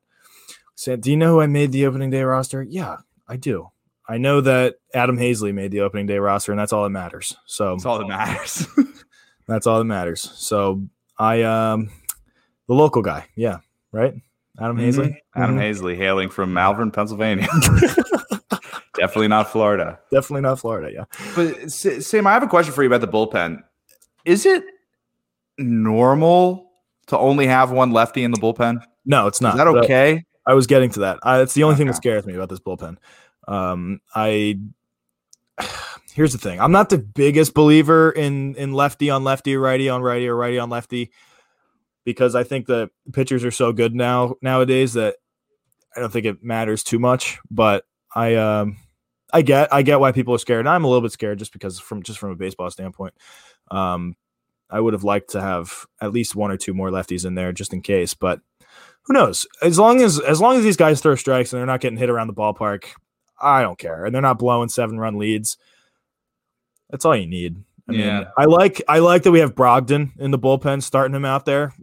[0.75, 2.63] So, do you know who I made the opening day roster?
[2.63, 2.97] Yeah,
[3.27, 3.69] I do.
[4.07, 7.35] I know that Adam Haseley made the opening day roster, and that's all that matters.
[7.45, 8.65] So that's all that matters.
[9.47, 10.21] that's all that matters.
[10.21, 10.83] So
[11.17, 11.91] I um
[12.67, 13.57] the local guy, yeah,
[13.91, 14.15] right?
[14.59, 14.99] Adam mm-hmm.
[14.99, 15.17] Haseley.
[15.35, 15.85] Adam mm-hmm.
[15.85, 17.47] Haseley, hailing from Malvern, Pennsylvania.
[18.95, 19.99] Definitely not Florida.
[20.11, 20.91] Definitely not Florida.
[20.91, 21.05] Yeah.
[21.35, 23.61] But Sam, I have a question for you about the bullpen.
[24.25, 24.63] Is it
[25.57, 26.71] normal
[27.07, 28.83] to only have one lefty in the bullpen?
[29.05, 29.53] No, it's not.
[29.53, 30.23] Is that okay?
[30.45, 31.19] I was getting to that.
[31.25, 31.79] It's the only okay.
[31.79, 32.97] thing that scares me about this bullpen.
[33.47, 34.59] Um, I
[36.13, 36.59] here's the thing.
[36.59, 40.59] I'm not the biggest believer in in lefty on lefty, righty on righty, or righty
[40.59, 41.11] on lefty,
[42.03, 45.17] because I think the pitchers are so good now nowadays that
[45.95, 47.85] I don't think it matters too much, but
[48.15, 48.77] I um
[49.31, 50.61] I get I get why people are scared.
[50.61, 53.13] And I'm a little bit scared just because from just from a baseball standpoint.
[53.71, 54.15] Um
[54.69, 57.51] I would have liked to have at least one or two more lefties in there
[57.51, 58.39] just in case, but
[59.03, 59.47] who knows?
[59.61, 62.09] As long as as long as these guys throw strikes and they're not getting hit
[62.09, 62.85] around the ballpark,
[63.41, 64.05] I don't care.
[64.05, 65.57] And they're not blowing seven run leads.
[66.89, 67.63] That's all you need.
[67.87, 68.25] I mean, Yeah.
[68.37, 71.73] I like I like that we have Brogdon in the bullpen starting him out there.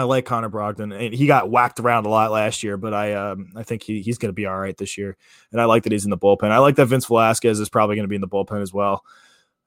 [0.00, 0.94] I like Connor Brogdon.
[0.98, 4.00] And he got whacked around a lot last year, but I um I think he,
[4.02, 5.16] he's going to be all right this year.
[5.52, 6.50] And I like that he's in the bullpen.
[6.50, 9.04] I like that Vince Velasquez is probably going to be in the bullpen as well.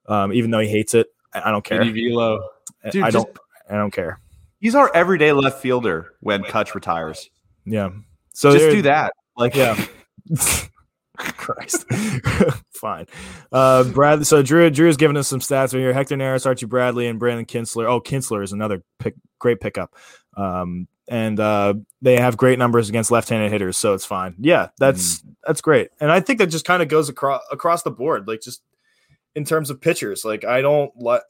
[0.08, 1.80] Um, even though he hates it, I, I don't care.
[1.84, 2.50] Vinny Velo.
[2.92, 3.40] Dude, I just- don't.
[3.70, 4.20] I don't care.
[4.60, 7.30] He's our everyday left fielder when Cutch retires.
[7.66, 7.90] Yeah.
[8.34, 9.14] So just do that.
[9.38, 9.82] Like, Yeah.
[11.18, 11.86] Christ.
[12.74, 13.06] Fine.
[13.52, 15.94] Uh Brad so Drew Drew is giving us some stats right here.
[15.94, 17.86] Hector Neris, Archie Bradley, and Brandon Kintzler.
[17.88, 19.94] Oh, Kintzler is another pick great pickup.
[20.36, 24.36] Um and uh they have great numbers against left-handed hitters, so it's fine.
[24.40, 25.90] Yeah, that's that's great.
[26.00, 28.62] And I think that just kind of goes across across the board, like just
[29.36, 30.24] in terms of pitchers.
[30.24, 31.22] Like I don't let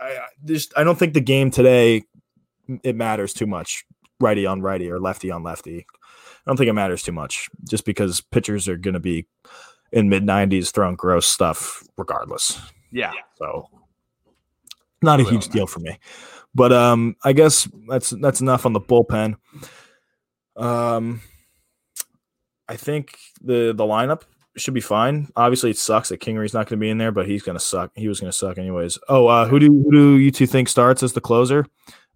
[0.00, 2.04] I I just I don't think the game today
[2.82, 3.84] it matters too much
[4.20, 5.86] righty on righty or lefty on lefty.
[5.90, 9.26] I don't think it matters too much just because pitchers are going to be
[9.92, 12.60] in mid 90s throwing gross stuff regardless.
[12.90, 13.12] yeah.
[13.36, 13.68] So
[15.02, 15.98] not a huge deal for me.
[16.54, 19.36] But um I guess that's that's enough on the bullpen.
[20.56, 21.22] Um
[22.68, 24.22] I think the the lineup
[24.56, 25.28] should be fine.
[25.36, 27.64] Obviously it sucks that Kingery's not going to be in there, but he's going to
[27.64, 27.90] suck.
[27.94, 28.98] He was going to suck anyways.
[29.08, 31.66] Oh, uh who do who do you two think starts as the closer?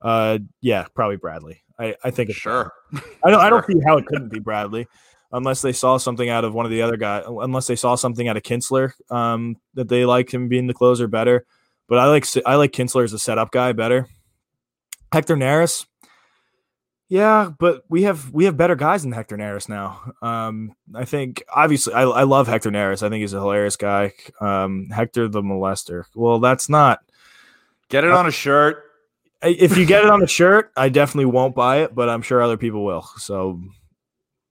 [0.03, 1.63] Uh yeah, probably Bradley.
[1.79, 2.73] I I think Sure.
[3.25, 3.41] I don't.
[3.41, 4.87] I don't see how it couldn't be Bradley,
[5.33, 7.25] unless they saw something out of one of the other guys.
[7.27, 11.09] Unless they saw something out of Kintzler, um, that they like him being the closer
[11.09, 11.47] better.
[11.89, 14.09] But I like I like Kintzler as a setup guy better.
[15.17, 15.87] Hector Neris,
[17.09, 20.13] yeah, but we have we have better guys than Hector Neris now.
[20.21, 23.03] Um, I think obviously I, I love Hector Neris.
[23.03, 24.13] I think he's a hilarious guy.
[24.43, 26.05] Um, Hector the molester.
[26.15, 27.01] Well, that's not.
[27.89, 28.83] Get it on a shirt.
[29.41, 32.43] If you get it on a shirt, I definitely won't buy it, but I'm sure
[32.43, 33.09] other people will.
[33.17, 33.63] So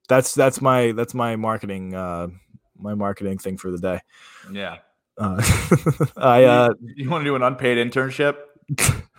[0.08, 2.26] that's that's my that's my marketing uh
[2.76, 4.00] my marketing thing for the day.
[4.50, 4.78] Yeah.
[5.16, 5.40] Uh,
[6.16, 8.38] I uh You want to do an unpaid internship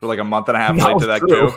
[0.00, 1.52] for like a month and a half late to that Drew.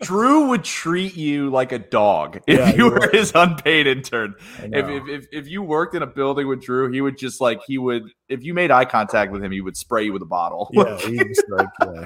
[0.02, 3.12] Drew would treat you like a dog if Yeah, you were would.
[3.14, 4.34] his unpaid intern.
[4.58, 7.60] If, if, if, if you worked in a building with Drew, he would just like
[7.66, 10.26] he would if you made eye contact with him, he would spray you with a
[10.26, 10.70] bottle.
[10.72, 12.04] yeah, he's like yeah,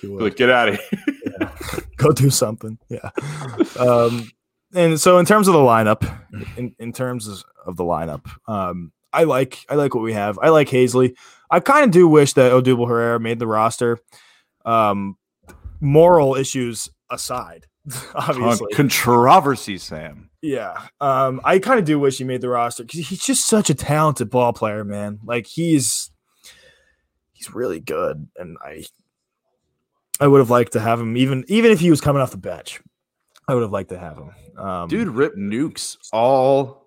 [0.00, 0.22] he would.
[0.22, 1.04] like, get out of here.
[1.40, 1.50] Yeah.
[1.96, 2.78] go do something.
[2.88, 3.10] Yeah.
[3.78, 4.30] Um,
[4.74, 6.02] and so in terms of the lineup,
[6.56, 10.38] in, in terms of- of the lineup, um, I like I like what we have.
[10.40, 11.14] I like Haseley.
[11.50, 13.98] I kind of do wish that Odubel Herrera made the roster.
[14.64, 15.16] Um,
[15.80, 17.66] moral issues aside,
[18.14, 20.30] obviously, Controversy, Sam.
[20.40, 20.86] yeah.
[21.00, 23.74] Um, I kind of do wish he made the roster because he's just such a
[23.74, 25.18] talented ball player, man.
[25.24, 26.10] Like he's
[27.32, 28.84] he's really good, and I
[30.20, 32.36] I would have liked to have him even even if he was coming off the
[32.38, 32.80] bench.
[33.48, 34.30] I would have liked to have him.
[34.56, 36.81] Um, Dude, rip nukes all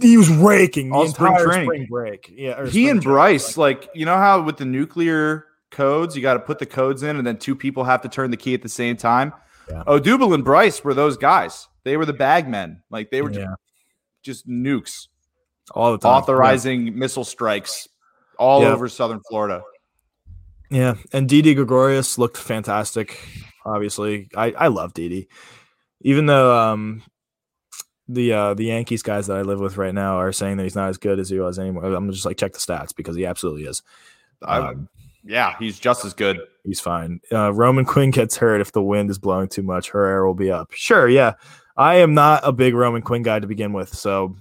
[0.00, 1.66] he was raking the All spring entire training.
[1.66, 2.32] spring break.
[2.34, 6.34] Yeah, he and Bryce, like- like you know how with the nuclear codes, you got
[6.34, 8.62] to put the codes in, and then two people have to turn the key at
[8.62, 9.32] the same time.
[9.70, 9.84] Yeah.
[9.86, 11.68] Odubel and Bryce were those guys.
[11.84, 12.82] They were the bag men.
[12.90, 13.54] Like they were ju- yeah,
[14.22, 15.08] just nukes,
[15.72, 16.12] all the time.
[16.12, 17.88] authorizing missile strikes
[18.38, 18.72] all Yeah.
[18.72, 19.62] over southern Florida.
[20.70, 23.18] Yeah, and Didi Gregorius looked fantastic.
[23.64, 25.28] Obviously, I I love Didi,
[26.02, 27.02] even though um
[28.08, 30.74] the uh the Yankees guys that I live with right now are saying that he's
[30.74, 31.84] not as good as he was anymore.
[31.84, 33.82] I'm just like check the stats because he absolutely is.
[34.42, 34.88] I- Um,
[35.24, 36.40] yeah, he's just as good.
[36.64, 37.20] he's fine.
[37.30, 39.90] Uh, Roman Quinn gets hurt if the wind is blowing too much.
[39.90, 40.72] Herrera will be up.
[40.72, 41.34] Sure, yeah.
[41.76, 44.34] I am not a big Roman Quinn guy to begin with, so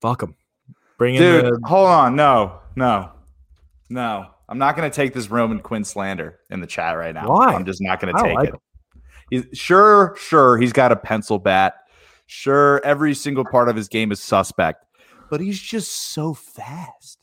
[0.00, 0.34] fuck him.
[0.98, 2.16] Bring in Dude, the, hold on.
[2.16, 3.10] No, no,
[3.88, 4.26] no.
[4.48, 7.28] I'm not going to take this Roman Quinn slander in the chat right now.
[7.28, 7.54] Why?
[7.54, 8.54] I'm just not going to take like it.
[9.32, 11.74] He's sure, sure, he's got a pencil bat.
[12.26, 14.84] Sure, every single part of his game is suspect,
[15.30, 17.18] but he's just so fast.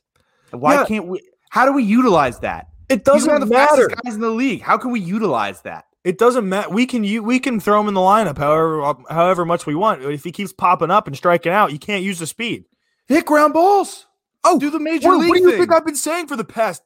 [0.49, 0.85] Why Yeah.
[0.85, 1.21] can't we?
[1.51, 2.67] How do we utilize that?
[2.89, 3.87] it He's one of doesn't the matter.
[4.03, 4.61] guys in the league.
[4.63, 5.85] How can we utilize that?
[6.03, 6.69] It doesn't matter.
[6.69, 10.01] We can you we can throw him in the lineup however however much we want.
[10.03, 12.65] If he keeps popping up and striking out, you can't use the speed.
[13.07, 14.07] Hit ground balls.
[14.43, 15.59] Oh, do the major What, league what do you thing.
[15.59, 16.81] think I've been saying for the past?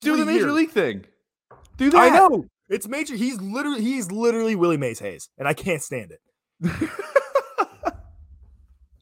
[0.00, 0.52] do the major years?
[0.54, 1.04] league thing.
[1.76, 1.98] Do that.
[1.98, 3.14] I know it's major.
[3.14, 6.20] He's literally he's literally Willie Mays Hayes, and I can't stand it.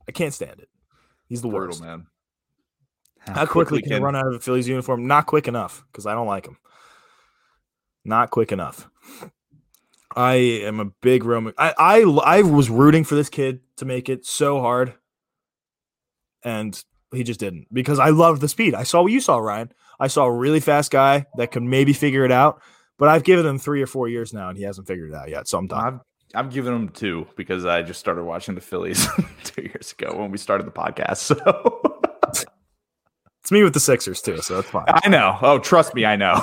[0.09, 0.69] I can't stand it.
[1.29, 1.83] He's the Brutal, worst.
[1.83, 2.07] man.
[3.27, 5.07] How quickly can he run out of a Phillies uniform?
[5.07, 6.59] Not quick enough because I don't like him.
[8.05, 8.89] Not quick enough.
[10.15, 11.55] I am a big Roman.
[11.57, 14.95] I, I I was rooting for this kid to make it so hard,
[16.43, 16.81] and
[17.13, 18.75] he just didn't because I love the speed.
[18.75, 19.73] I saw what you saw, Ryan.
[19.99, 22.61] I saw a really fast guy that could maybe figure it out,
[22.99, 25.29] but I've given him three or four years now, and he hasn't figured it out
[25.29, 25.49] yet.
[25.49, 26.01] So I'm done.
[26.35, 29.07] I've I've given him two because I just started watching the Phillies
[29.45, 31.19] two years ago when we started the podcast.
[31.19, 32.45] So
[33.41, 34.85] it's me with the Sixers too, so that's fine.
[34.89, 35.37] I know.
[35.43, 36.43] Oh, trust me, I know.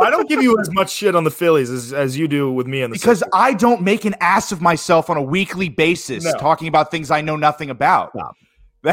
[0.00, 2.66] I don't give you as much shit on the Phillies as, as you do with
[2.66, 3.30] me and the because Sixers.
[3.34, 6.32] I don't make an ass of myself on a weekly basis No.
[6.38, 8.10] talking about things I know nothing about.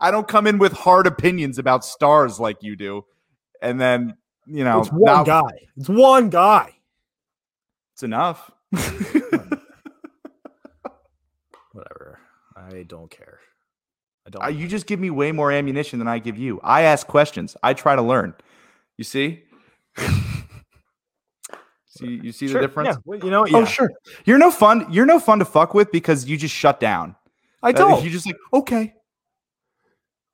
[0.00, 3.04] I don't come in with hard opinions about stars like you do,
[3.62, 4.14] and then
[4.46, 5.66] you know it's one now- guy.
[5.76, 6.72] It's one guy.
[7.94, 8.50] It's enough.
[11.72, 12.18] Whatever.
[12.56, 13.40] I don't care.
[14.26, 14.44] I don't.
[14.44, 16.60] Uh, you just give me way more ammunition than I give you.
[16.62, 17.56] I ask questions.
[17.62, 18.34] I try to learn.
[18.98, 19.44] You see?
[21.86, 22.88] see you see Sure, the difference?
[22.88, 22.96] Yeah.
[23.04, 23.58] Well, you know, yeah.
[23.58, 23.90] Oh, sure.
[24.24, 24.86] You're no fun.
[24.90, 27.14] You're no fun to fuck with because you just shut down.
[27.62, 28.04] I don't.
[28.04, 28.94] You just like, okay.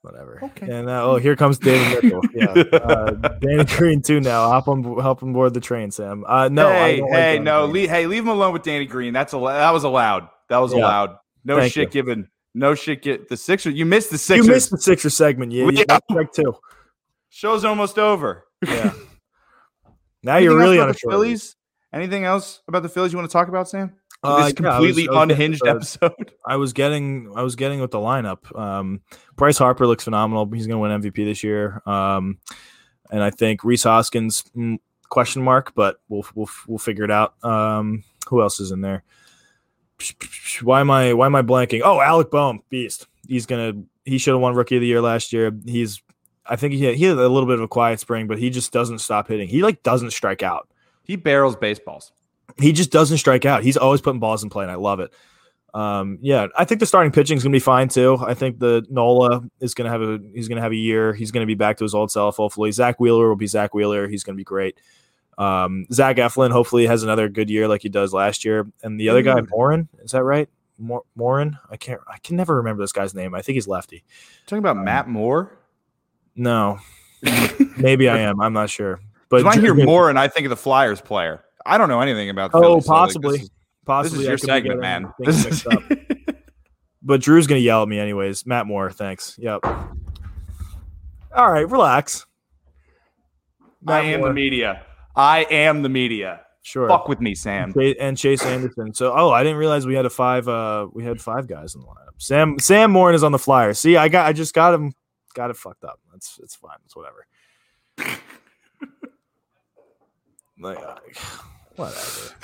[0.03, 0.41] Whatever.
[0.43, 0.69] Okay.
[0.71, 2.23] And uh, oh, here comes David Mitchell.
[2.35, 2.47] Yeah.
[2.77, 4.21] Uh, Danny Green too.
[4.21, 6.25] Now hop on, help him board the train, Sam.
[6.27, 6.69] Uh, no.
[6.69, 7.73] I hey, don't like hey, Danny no, Green.
[7.73, 9.13] leave, hey, leave him alone with Danny Green.
[9.13, 10.29] That's a that was allowed.
[10.49, 10.81] That was Yeah.
[10.81, 11.17] allowed.
[11.45, 12.03] No Thank shit you.
[12.03, 12.29] given.
[12.55, 13.75] No shit get the Sixers.
[13.75, 14.45] You missed the Sixer.
[14.45, 15.53] You missed the Sixer segment.
[15.53, 16.55] Yeah, We- you got strike two.
[17.31, 18.45] Show's almost over.
[18.67, 18.93] Yeah.
[20.25, 21.57] Now Anything you're really on a the Phillies.
[21.93, 23.93] Anything else about the Phillies you want to talk about, Sam?
[24.23, 26.33] Uh, this yeah, I was- completely I was unhinged the- episode.
[26.47, 28.57] I was getting I was getting with the lineup.
[28.59, 29.01] Um,
[29.37, 30.49] Bryce Harper looks phenomenal.
[30.53, 31.83] He's going to win MVP this year.
[31.87, 32.39] Um,
[33.11, 37.35] and I think Rhys Hoskins mm, question mark, but we'll we'll we'll figure it out.
[37.45, 39.03] Um, who else is in there?
[40.63, 41.83] Why am I why am I blanking?
[41.85, 43.07] Oh, Alec Bohm, beast.
[43.29, 43.73] He's gonna
[44.05, 45.53] he should have won Rookie of the Year last year.
[45.65, 46.03] He's
[46.45, 48.51] I think he had, he had a little bit of a quiet spring, but he
[48.51, 49.49] just doesn't stop hitting.
[49.49, 50.69] He like doesn't strike out
[51.05, 52.13] He barrels baseballs.
[52.59, 53.63] He just doesn't strike out.
[53.63, 55.13] He's always putting balls in play, and I love it.
[55.75, 58.19] Um, yeah, I think the starting pitching is going to be fine too.
[58.21, 61.15] I think the Nola is going to have a he's going to have a year.
[61.15, 62.37] He's going to be back to his old self.
[62.37, 64.07] Hopefully, Zack Wheeler will be Zack Wheeler.
[64.07, 64.79] He's going to be great.
[65.39, 68.67] Um, Zach Eflin hopefully has another good year like he does last year.
[68.83, 70.49] And the other guy, Morin, is that right?
[70.79, 73.35] Mor- Morin, I can't, I can never remember this guy's name.
[73.35, 74.05] I think he's lefty.
[74.47, 75.59] Talking about Matt Moore.
[76.35, 76.81] No,
[77.77, 78.41] maybe I am.
[78.41, 79.01] I'm not sure.
[79.29, 81.43] But when I hear and I think of the Flyers player.
[81.67, 82.53] I don't know anything about.
[82.53, 83.37] the Oh, so, like, possibly.
[83.39, 83.51] this is-
[83.87, 85.13] possibly this is your segment, man.
[85.19, 85.67] This is.
[87.03, 88.47] But Drew's gonna yell at me anyways.
[88.47, 89.37] Matt Moore, thanks.
[89.39, 89.61] Yep.
[89.65, 92.27] All right, relax.
[93.87, 94.85] I am Moore, the media.
[95.17, 96.43] I am the media.
[96.63, 96.89] Sure.
[96.89, 97.75] Fuck with me, Sam.
[97.99, 98.95] And Chase Anderson.
[98.95, 100.47] So, oh, I didn't realize we had a five.
[100.47, 102.15] Uh, we had five guys in the lineup.
[102.19, 103.75] Sam Sam Morin is on the flyer.
[103.75, 104.93] See, I got, I just got him,
[105.35, 105.99] got it fucked up.
[106.13, 106.77] That's it's fine.
[106.85, 107.27] It's whatever.
[110.63, 110.97] Like, uh,
[111.77, 112.35] whatever.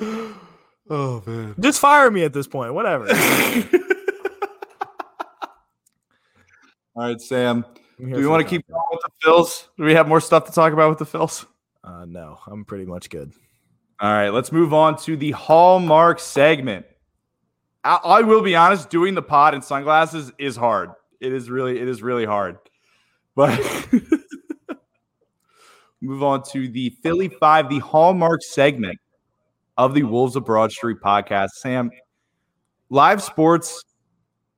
[0.90, 1.54] oh man.
[1.60, 2.74] Just fire me at this point.
[2.74, 3.08] Whatever.
[6.94, 7.64] All right, Sam.
[7.98, 9.68] Do we want to keep going with the Phils?
[9.76, 11.46] Do we have more stuff to talk about with the Phils?
[11.82, 13.32] Uh, no, I'm pretty much good.
[14.00, 16.86] All right, let's move on to the Hallmark segment.
[17.82, 20.90] I, I will be honest, doing the pod in sunglasses is hard.
[21.20, 22.58] It is really, it is really hard.
[23.38, 23.88] But
[26.00, 28.98] move on to the Philly Five, the Hallmark segment
[29.76, 31.50] of the Wolves of Broad Street podcast.
[31.50, 31.88] Sam,
[32.90, 33.84] live sports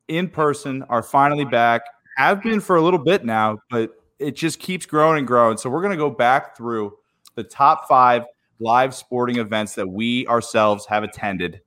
[0.09, 1.83] in person are finally back.
[2.17, 5.59] Have been for a little bit now, but it just keeps growing and growing.
[5.59, 6.97] So we're going to go back through
[7.35, 8.25] the top five
[8.61, 11.61] live sporting events that we ourselves have attended.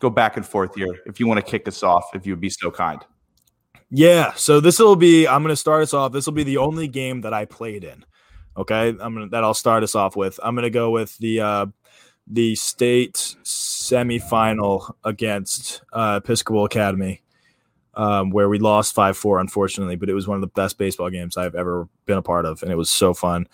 [0.00, 2.40] Go back and forth here if you want to kick us off, if you would
[2.40, 3.04] be so kind.
[3.96, 5.28] Yeah, so this will be.
[5.28, 6.10] I'm going to start us off.
[6.10, 8.04] This will be the only game that I played in.
[8.56, 10.38] Okay, I'm gonna that I'll start us off with.
[10.42, 11.66] I'm gonna go with the uh,
[12.26, 17.22] the state semifinal against uh, Episcopal Academy,
[17.94, 19.94] um, where we lost five four, unfortunately.
[19.94, 22.62] But it was one of the best baseball games I've ever been a part of,
[22.62, 23.48] and it was so fun.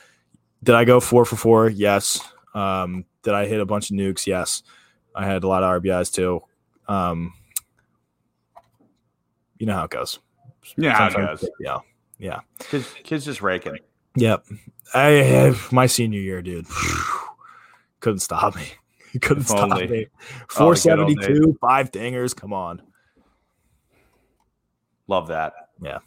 [0.62, 1.68] Did I go four for four?
[1.68, 2.20] Yes.
[2.54, 4.26] Um, did I hit a bunch of nukes?
[4.26, 4.62] Yes.
[5.14, 6.40] I had a lot of RBIs too.
[6.88, 7.34] Um,
[9.58, 10.18] you know how it goes.
[10.76, 11.78] Yeah, it Sometimes- Yeah.
[12.18, 12.40] Yeah.
[12.58, 13.78] Kids, kids just raking.
[14.16, 14.44] Yep.
[14.92, 16.66] I have my senior year, dude.
[18.00, 18.64] Couldn't stop me.
[19.22, 19.86] Couldn't If stop only.
[19.88, 20.06] me.
[20.58, 22.36] Oh, the good old 472, five dingers.
[22.36, 22.82] Come on.
[25.08, 25.52] Love that.
[25.82, 25.98] Yeah.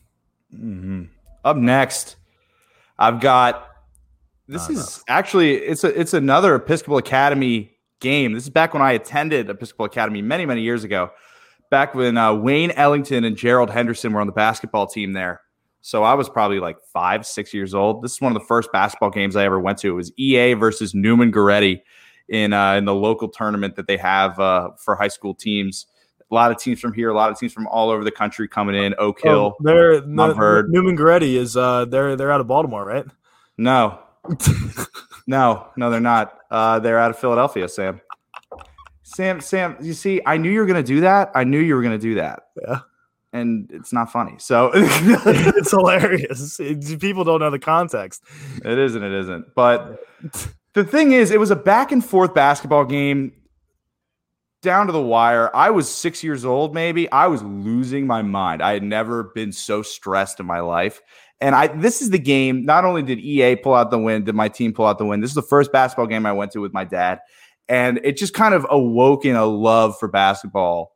[0.55, 1.09] Mhm.
[1.43, 2.15] Up next,
[2.97, 3.69] I've got.
[4.47, 8.33] This is actually it's a it's another Episcopal Academy game.
[8.33, 11.11] This is back when I attended Episcopal Academy many many years ago.
[11.73, 15.41] Back when uh, Wayne Ellington and Gerald Henderson were on the basketball team there.
[15.81, 18.03] So I was probably like five, six years old.
[18.03, 19.87] This is one of the first basketball games I ever went to.
[19.87, 21.81] It was EA versus Neumann-Goretti
[22.29, 25.87] in uh, in the local tournament that they have uh, for high school teams.
[26.29, 28.47] A lot of teams from here, a lot of teams from all over the country
[28.47, 28.93] coming in.
[28.99, 29.55] Oak Hill.
[29.55, 30.69] Oh, they're I've heard.
[30.69, 33.05] Neumann-Goretti is uh they're they're out of Baltimore, right?
[33.57, 33.97] No,
[35.25, 36.37] no, no, they're not.
[36.51, 37.99] Uh, they're out of Philadelphia, Sam.
[39.13, 41.31] Sam, Sam, you see, I knew you were going to do that.
[41.35, 42.43] I knew you were going to do that.
[42.65, 42.79] Yeah.
[43.31, 44.35] And it's not funny.
[44.37, 46.59] So it's hilarious.
[46.59, 48.23] It- people don't know the context.
[48.63, 49.55] it isn't, it isn't.
[49.55, 49.99] But
[50.73, 53.33] the thing is, it was a back and forth basketball game
[54.61, 55.55] down to the wire.
[55.55, 57.11] I was six years old, maybe.
[57.11, 58.61] I was losing my mind.
[58.61, 61.01] I had never been so stressed in my life.
[61.41, 62.63] And I this is the game.
[62.63, 65.19] Not only did EA pull out the win, did my team pull out the win.
[65.19, 67.19] This is the first basketball game I went to with my dad.
[67.69, 70.95] And it just kind of awoken a love for basketball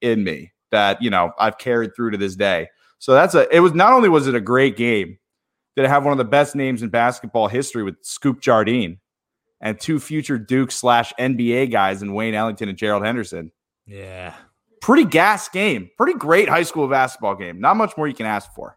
[0.00, 2.68] in me that, you know, I've carried through to this day.
[2.98, 5.18] So that's a it was not only was it a great game,
[5.76, 8.98] did it have one of the best names in basketball history with Scoop Jardine
[9.60, 13.52] and two future Duke slash NBA guys in Wayne Ellington and Gerald Henderson.
[13.86, 14.34] Yeah.
[14.80, 15.90] Pretty gas game.
[15.96, 17.60] Pretty great high school basketball game.
[17.60, 18.76] Not much more you can ask for.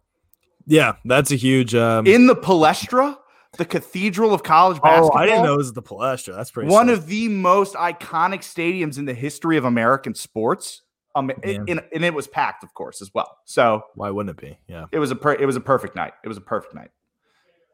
[0.67, 3.17] Yeah, that's a huge um In the Palestra,
[3.57, 5.11] the cathedral of college basketball.
[5.13, 5.17] Oh.
[5.19, 6.35] I didn't know it was the Palestra.
[6.35, 6.97] That's pretty one sick.
[6.97, 10.81] of the most iconic stadiums in the history of American sports.
[11.13, 13.37] Um, and, and it was packed, of course, as well.
[13.43, 14.57] So why wouldn't it be?
[14.67, 14.85] Yeah.
[14.93, 16.13] it was a per- it was a perfect night.
[16.23, 16.91] It was a perfect night.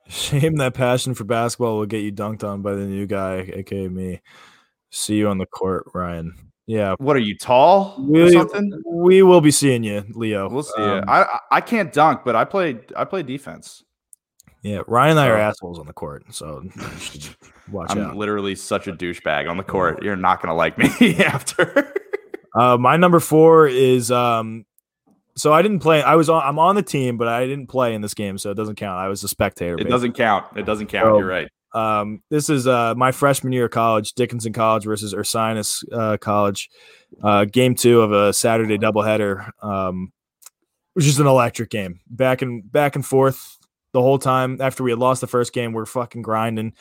[0.09, 3.87] Shame that passion for basketball will get you dunked on by the new guy, aka
[3.89, 4.21] me.
[4.89, 6.33] See you on the court, Ryan.
[6.65, 6.95] Yeah.
[6.97, 8.81] What are you tall or We, something?
[8.85, 10.49] we will be seeing you, Leo.
[10.49, 10.81] We'll see.
[10.81, 13.83] Um, I I- I can't dunk, but I played I pllayed defense.
[14.63, 16.63] Yeah, Ryan and I are assholes on the court, so
[17.71, 18.17] watch I'm out.
[18.17, 20.03] literally such a douchebag on the court.
[20.03, 21.93] You're not gonna like me after.
[22.55, 24.65] Uh, my number four is um.
[25.35, 26.01] So I didn't play.
[26.01, 26.41] I was on.
[26.43, 28.99] I'm on the team, but I didn't play in this game, so it doesn't count.
[28.99, 29.73] I was a spectator.
[29.73, 29.91] it basically.
[29.91, 30.57] doesn't count.
[30.57, 31.07] It doesn't count.
[31.07, 31.19] Oh.
[31.19, 31.47] You're right.
[31.73, 36.69] Um, this is uh, my freshman year of college, Dickinson College versus Ursinus uh, College.
[37.21, 40.11] Uh, game two of a Saturday doubleheader, um,
[40.93, 41.99] which is an electric game.
[42.09, 43.56] Back and back and forth
[43.97, 44.61] the whole time.
[44.61, 46.73] After we had lost the first game, we're fucking grinding,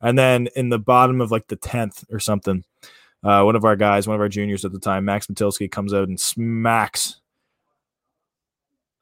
[0.00, 2.64] and then in the bottom of like the tenth or something,
[3.22, 5.94] uh, one of our guys, one of our juniors at the time, Max Matilski, comes
[5.94, 7.20] out and smacks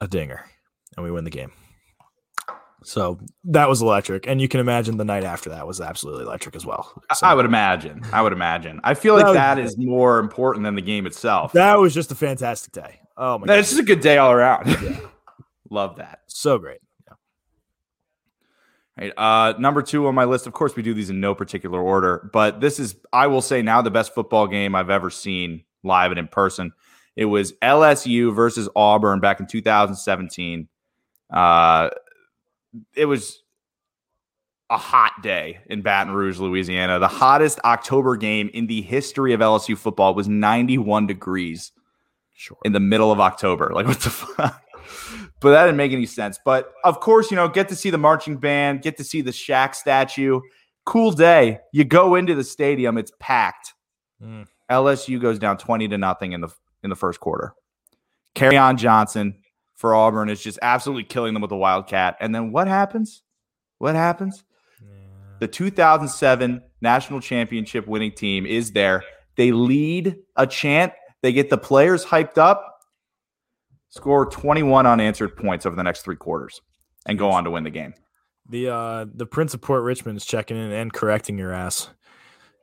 [0.01, 0.45] a dinger,
[0.95, 1.51] and we win the game.
[2.85, 6.53] So that was electric, and you can imagine the night after that was absolutely electric
[6.55, 7.01] as well.
[7.09, 8.01] I- So I would imagine.
[8.11, 8.81] I would imagine.
[8.83, 9.77] I feel That like that great.
[9.79, 11.53] more important than the game itself.
[11.53, 12.99] that was just a fantastic day.
[13.15, 14.67] Oh my No, god, It's just a good day all around.
[15.69, 16.19] Love that.
[16.27, 16.81] so great.
[18.97, 19.11] Right.
[19.17, 20.45] Uh, number two on my list.
[20.45, 23.61] Of course, we do these in no particular order, but this is, I will say,
[23.63, 26.71] now the best football game I've ever seen live and in person.
[27.15, 30.67] It was LSU versus Auburn back in 2017.
[31.31, 31.89] Uh,
[32.95, 33.41] it was
[34.69, 36.99] a hot day in Baton Rouge, Louisiana.
[36.99, 41.71] The hottest October game in the history of LSU football was 91 degrees
[42.35, 42.57] Sure.
[42.63, 43.71] in the middle of October.
[43.73, 44.61] Like, what the fuck?
[45.43, 46.39] But that didn't make any sense.
[46.43, 49.31] But of course, you know, get to see the marching band, get to see the
[49.31, 50.39] Shaq statue.
[50.85, 51.59] Cool day.
[51.71, 53.73] You go into the stadium, it's packed.
[54.21, 54.47] Mm.
[54.71, 56.49] LSU goes down 20 to nothing in the
[56.81, 57.53] in the first quarter.
[58.35, 59.35] Kerryon Johnson
[59.75, 62.17] for Auburn is just absolutely killing them with the Wildcat.
[62.19, 63.21] And then what happens?
[63.77, 64.43] What happens?
[65.39, 69.03] The 2007 national championship winning team is there.
[69.35, 70.93] They lead a chant.
[71.21, 72.72] They get the players hyped up,
[73.93, 76.61] score 21 unanswered points over the next three quarters,
[77.05, 77.93] and go on to win the game.
[78.49, 81.89] The uh the Prince of Port Richmond is checking in and correcting your ass.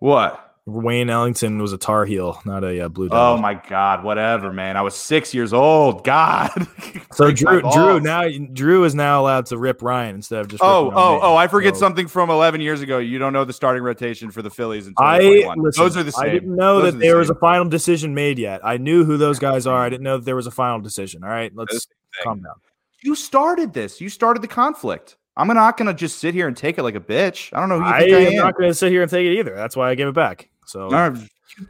[0.00, 0.49] What?
[0.66, 3.24] Wayne Ellington was a Tar Heel, not a uh, Blue Devil.
[3.24, 4.04] Oh my God!
[4.04, 4.76] Whatever, man.
[4.76, 6.04] I was six years old.
[6.04, 6.50] God.
[7.12, 10.62] so Drew, Drew now Drew is now allowed to rip Ryan instead of just.
[10.62, 11.20] Oh, oh, me.
[11.22, 11.36] oh!
[11.36, 12.98] I forget So something from 11 years ago.
[12.98, 15.58] You don't know the starting rotation for the Phillies in I 2021.
[15.64, 16.24] listen, Those are the same.
[16.24, 18.60] I didn't know Those that the there was a final decision made yet.
[18.62, 19.82] I knew who those guys are.
[19.82, 21.24] I didn't know that there was a final decision.
[21.24, 21.88] All right, let's
[22.22, 22.54] calm down.
[23.02, 24.00] You started this.
[24.00, 25.16] You started the conflict.
[25.36, 27.50] I'm not going to just sit here and take it like a bitch.
[27.52, 29.10] I don't know who you I think I, am not going to sit here and
[29.10, 29.54] take it either.
[29.54, 30.48] That's why I gave it back.
[30.66, 31.16] So right,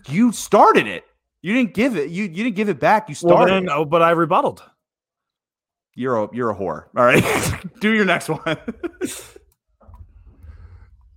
[0.08, 1.04] you- started it.
[1.42, 2.11] You didn't give it.
[2.11, 3.08] You you didn't give it back.
[3.08, 3.54] You well, started.
[3.54, 3.70] then, it.
[3.70, 4.61] oh, but I rebutted.
[5.94, 6.84] You're a you're a whore.
[6.96, 7.24] All right.
[7.80, 8.40] Do your next one.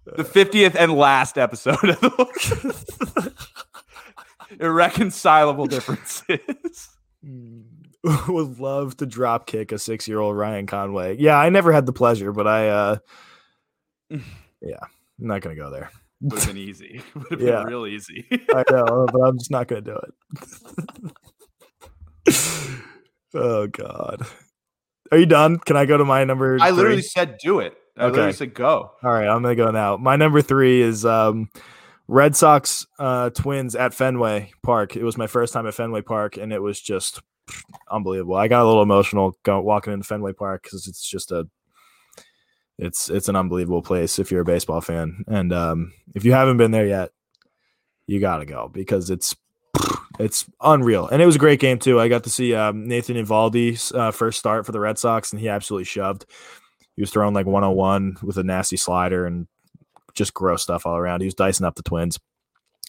[0.06, 3.34] the 50th and last episode of the
[4.60, 6.90] Irreconcilable differences.
[7.24, 7.62] Hmm.
[8.28, 11.18] Would love to drop kick a six year old Ryan Conway.
[11.20, 12.98] Yeah, I never had the pleasure, but I, uh
[14.10, 14.20] yeah,
[14.82, 15.90] I'm not going to go there.
[16.22, 17.02] Would have been easy.
[17.16, 17.60] Would have Yeah.
[17.60, 18.26] been real easy.
[18.54, 20.14] I know, but I'm just not going to do it.
[23.34, 24.26] oh God.
[25.12, 25.60] Are you done?
[25.60, 26.58] Can I go to my number?
[26.60, 27.02] I literally three?
[27.04, 27.76] said do it.
[27.98, 28.36] I literally Okay.
[28.38, 28.92] said go.
[29.04, 29.98] All right, I'm gonna go now.
[29.98, 31.50] My number three is um,
[32.08, 34.96] Red Sox uh, Twins at Fenway Park.
[34.96, 37.22] It was my first time at Fenway Park, and it was just
[37.90, 38.36] unbelievable.
[38.36, 41.48] I got a little emotional going walking into Fenway Park because it's just a
[42.78, 46.58] it's it's an unbelievable place if you're a baseball fan, and um, if you haven't
[46.58, 47.12] been there yet,
[48.08, 49.36] you gotta go because it's
[50.20, 51.08] it's unreal.
[51.08, 52.00] And it was a great game too.
[52.00, 55.40] I got to see um, Nathan Eovaldi's uh, first start for the Red Sox, and
[55.40, 56.26] he absolutely shoved.
[56.96, 59.48] He was throwing like 101 with a nasty slider and
[60.14, 61.22] just gross stuff all around.
[61.22, 62.20] He was dicing up the Twins.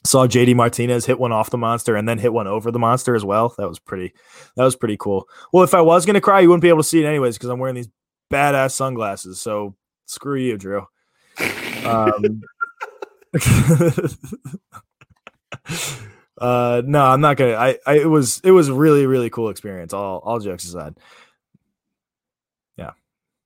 [0.04, 3.14] Saw JD Martinez hit one off the monster and then hit one over the monster
[3.14, 3.54] as well.
[3.56, 4.12] That was pretty.
[4.56, 5.26] That was pretty cool.
[5.52, 7.48] Well, if I was gonna cry, you wouldn't be able to see it anyways because
[7.48, 7.88] I'm wearing these
[8.30, 9.40] badass sunglasses.
[9.40, 9.74] So
[10.06, 10.86] screw you, Drew.
[11.84, 12.42] Um,
[16.38, 17.54] uh, no, I'm not gonna.
[17.54, 19.94] I, I, it was, it was a really, really cool experience.
[19.94, 20.96] All, all jokes aside.
[22.76, 22.90] Yeah,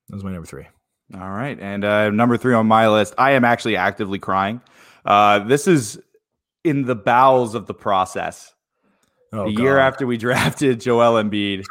[0.09, 0.67] that was my number three.
[1.15, 1.59] All right.
[1.59, 4.61] And uh, number three on my list, I am actually actively crying.
[5.07, 5.99] Uh, this is
[6.65, 8.53] in the bowels of the process.
[9.31, 11.65] Oh, the year after we drafted Joel Embiid.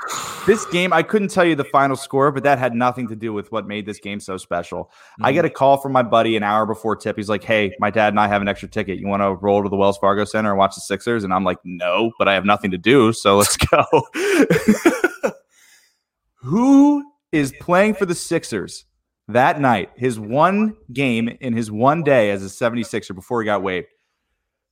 [0.46, 3.34] This game, I couldn't tell you the final score, but that had nothing to do
[3.34, 4.92] with what made this game so special.
[5.24, 5.34] I Mhm.
[5.34, 7.16] get a call from my buddy an hour before tip.
[7.18, 9.00] He's like, Hey, my dad and I have an extra ticket.
[9.00, 11.24] You want to roll to the Wells Fargo Center and watch the Sixers?
[11.24, 13.12] And I'm like, No, but I have nothing to do.
[13.12, 13.84] So let's go.
[16.42, 18.86] Who is playing for the Sixers
[19.28, 19.90] that night?
[19.96, 23.88] His one game in his one day as a 76er before he got waived.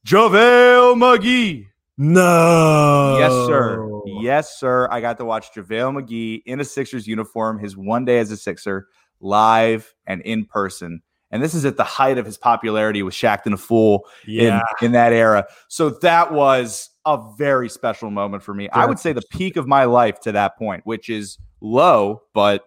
[0.05, 1.67] JaVale McGee.
[1.97, 3.17] No.
[3.19, 3.89] Yes, sir.
[4.21, 4.87] Yes, sir.
[4.91, 8.37] I got to watch JaVale McGee in a Sixers uniform, his one day as a
[8.37, 8.87] Sixer,
[9.19, 11.01] live and in person.
[11.31, 14.61] And this is at the height of his popularity with Shaqtin' a Fool Yeah.
[14.81, 15.47] in, in that era.
[15.69, 18.69] So that was a very special moment for me.
[18.69, 22.63] I would say the peak of my life to that point, which is low, but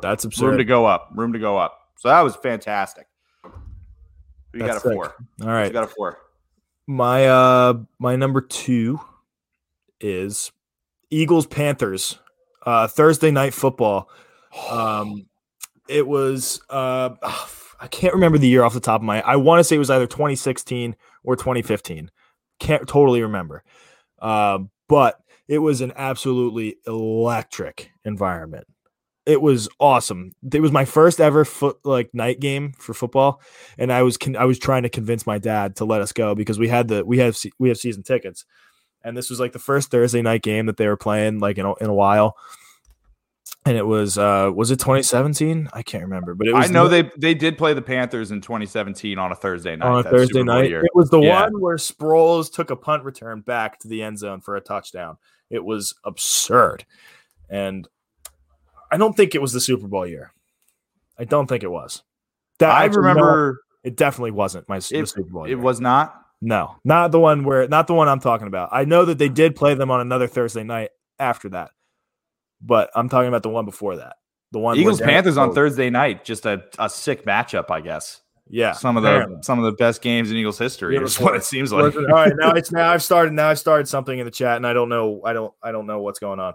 [0.00, 0.42] That's absurd.
[0.46, 0.58] room absurd.
[0.58, 1.10] to go up.
[1.14, 1.78] Room to go up.
[1.98, 3.06] So that was fantastic.
[4.52, 4.92] You got a sick.
[4.92, 5.14] four.
[5.42, 6.18] All You got a four.
[6.86, 9.00] My uh my number two
[10.00, 10.52] is
[11.10, 12.18] Eagles Panthers.
[12.64, 14.08] Uh Thursday night football.
[14.70, 15.26] Um
[15.88, 17.10] it was uh
[17.80, 19.80] I can't remember the year off the top of my I want to say it
[19.80, 22.10] was either 2016 or 2015.
[22.58, 23.62] Can't totally remember.
[24.18, 28.66] Uh, but it was an absolutely electric environment.
[29.28, 30.32] It was awesome.
[30.52, 33.40] It was my first ever foot like night game for football
[33.78, 36.34] and I was con- I was trying to convince my dad to let us go
[36.34, 38.44] because we had the we have se- we have season tickets,
[39.04, 41.66] and this was like the first Thursday night game that they were playing like in
[41.66, 42.36] a, in a while,
[43.66, 45.68] and it was uh was it 2017?
[45.74, 48.30] I can't remember, but it was I know the- they they did play the Panthers
[48.30, 49.86] in 2017 on a Thursday night.
[49.86, 50.70] on a Thursday night.
[50.70, 50.80] year.
[50.80, 51.42] It was the Yeah.
[51.42, 55.18] one where Sproles took a punt return back to the end zone for a touchdown.
[55.50, 56.86] It was absurd,
[57.50, 57.86] and
[58.90, 60.32] I don't think it was the Super Bowl year.
[61.18, 62.02] I don't think it was.
[62.58, 65.44] That I actually, no, remember it definitely wasn't my It- Super Bowl.
[65.44, 65.58] it year.
[65.58, 66.14] was not.
[66.40, 68.68] No, not the one where, not the one I'm talking about.
[68.70, 71.72] I know that they did play them on another Thursday night after that,
[72.60, 74.16] but I'm talking about the one before that.
[74.52, 78.20] The one Eagles Panthers on Thursday night, just a, a sick matchup, I guess.
[78.50, 79.38] Yeah, Some of the apparently.
[79.42, 81.94] some of the best games in Eagles history Yeah, is what it seems like.
[81.94, 84.66] All right, now it's now I've started now I've started something in the chat and
[84.66, 86.54] I don't know I don't I don't know what's going on.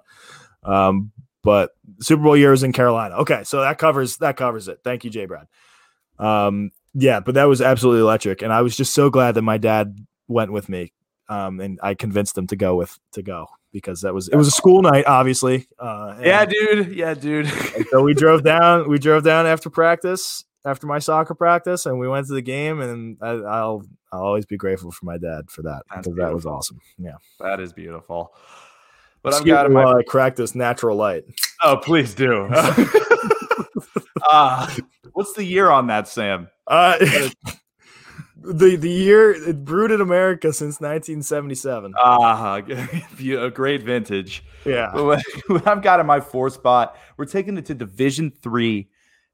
[0.64, 1.12] Um,
[1.44, 3.16] but Super Bowl year was in Carolina.
[3.18, 4.80] Okay, so that covers that covers it.
[4.84, 5.48] Thank you, Jay Brad.
[6.18, 9.58] Um, yeah, but that was absolutely electric, and I was just so glad that my
[9.58, 10.94] dad went with me.
[11.30, 14.48] Um, and I convinced him to go with to go because that was it was
[14.48, 15.68] a school night, obviously.
[15.80, 16.96] Uh, yeah, dude.
[16.96, 17.48] Yeah, dude.
[17.90, 18.90] so we drove down.
[18.90, 22.82] We drove down after practice, after my soccer practice, and we went to the game.
[22.82, 26.34] And I, I'll I'll always be grateful for my dad for that That's because that
[26.34, 26.80] was awesome.
[26.98, 28.34] Yeah, that is beautiful.
[29.24, 31.24] But I've got me my I crack this natural light.
[31.64, 32.50] Oh, please do.
[34.30, 34.68] uh,
[35.14, 36.50] what's the year on that, Sam?
[36.68, 36.98] Uh,
[38.36, 41.94] the the year it brewed in America since 1977.
[41.98, 44.44] Ah, a great vintage.
[44.66, 45.24] yeah, what
[45.66, 48.90] I've got in my four spot, we're taking it to Division Three,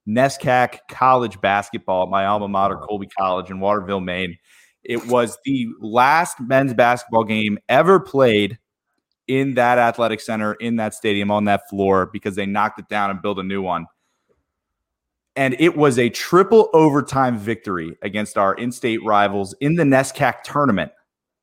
[0.07, 4.37] NESCAC college basketball at my alma mater, Colby College in Waterville, Maine.
[4.83, 8.59] It was the last men's basketball game ever played
[9.30, 13.11] in that athletic center, in that stadium, on that floor, because they knocked it down
[13.11, 13.86] and built a new one.
[15.36, 20.91] And it was a triple overtime victory against our in-state rivals in the NESCAC tournament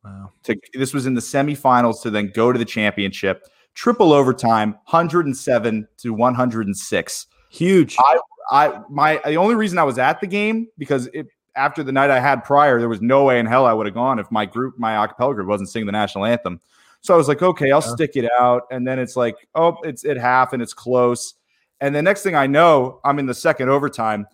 [0.04, 0.32] wow.
[0.42, 3.46] to this was in the semifinals to then go to the championship.
[3.74, 7.26] Triple overtime, 107 to 106.
[7.50, 7.96] huge.
[7.98, 8.18] I
[8.50, 12.10] I my the only reason I was at the game because it after the night
[12.10, 14.44] I had prior, there was no way in hell I would have gone if my
[14.44, 16.60] group, my acapella group, wasn't singing the national anthem.
[17.06, 17.94] So I was like, okay, I'll Yeah.
[17.94, 18.62] stick it out.
[18.72, 21.34] And then it's like, oh, it's at half and it's close.
[21.80, 24.26] And the next thing I know, I'm in the second overtime.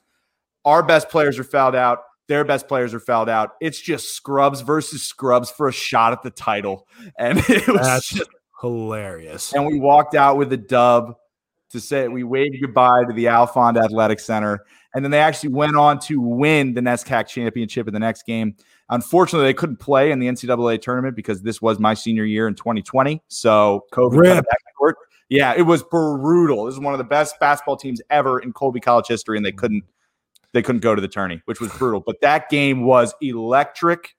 [0.64, 1.98] Our best players are fouled out.
[2.28, 3.50] Their best players are fouled out.
[3.60, 6.86] It's just scrubs versus scrubs for a shot at the title.
[7.18, 9.52] And it was That's just- hilarious.
[9.52, 11.16] and we walked out with a dub
[11.70, 14.60] to say we waved goodbye to the Alfond Athletic Center.
[14.94, 18.54] And then they actually went on to win the NESCAC championship in the next game.
[18.90, 22.54] Unfortunately, they couldn't play in the NCAA tournament because this was my senior year in
[22.54, 23.22] 2020.
[23.28, 24.38] So COVID cut Rip.
[24.38, 24.96] it back short.
[25.28, 26.66] Yeah, it was brutal.
[26.66, 29.52] This is one of the best basketball teams ever in Colby College history, and they
[29.52, 29.84] couldn't
[30.52, 32.00] they couldn't go to the tourney, which was brutal.
[32.00, 34.14] But that game was electric.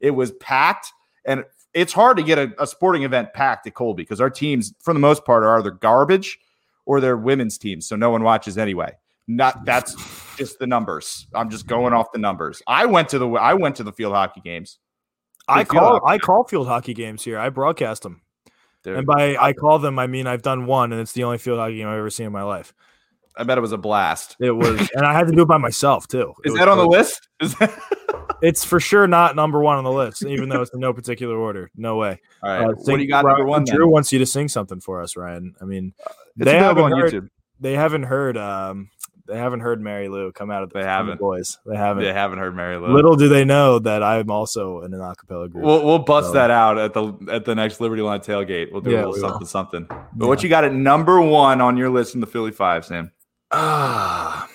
[0.00, 0.92] It was packed,
[1.24, 4.74] and it's hard to get a, a sporting event packed at Colby because our teams,
[4.80, 6.38] for the most part, are either garbage
[6.84, 8.92] or they're women's teams, so no one watches anyway.
[9.30, 9.94] Not that's
[10.36, 11.26] just the numbers.
[11.34, 12.62] I'm just going off the numbers.
[12.66, 14.78] I went to the I went to the field hockey games.
[15.46, 16.00] I call.
[16.06, 17.38] I call field hockey games here.
[17.38, 18.22] I broadcast them,
[18.84, 21.38] Dude, and by I call them, I mean I've done one, and it's the only
[21.38, 22.72] field hockey game I've ever seen in my life.
[23.36, 24.34] I bet it was a blast.
[24.40, 26.32] It was, and I had to do it by myself too.
[26.44, 27.28] Is that on the list?
[27.40, 27.78] Is that-
[28.40, 31.36] It's for sure not number one on the list, even though it's in no particular
[31.36, 31.72] order.
[31.74, 32.20] No way.
[32.40, 32.64] All right.
[32.68, 33.64] Uh, what do you got Ryan- number one?
[33.64, 33.90] Drew Then?
[33.90, 35.56] wants you to sing something for us, Ryan.
[35.60, 35.92] I mean,
[36.36, 37.28] It's they haven't heard, YouTube.
[37.58, 38.90] they haven't heard um
[39.28, 41.20] they haven't heard Mary Lou come out of the, They haven't.
[41.20, 41.58] boys.
[41.66, 42.02] They haven't.
[42.02, 42.88] They haven't heard Mary Lou.
[42.92, 45.64] Little do they know that I'm also in an acapella group.
[45.64, 48.72] We'll we'll bust So- that out at the at the next Liberty Line tailgate.
[48.72, 49.28] We'll do Yeah, a little we will.
[49.28, 49.86] something something.
[50.14, 53.12] But what you got at number one on your list in the Philly Five, Sam?
[53.52, 54.48] Ah,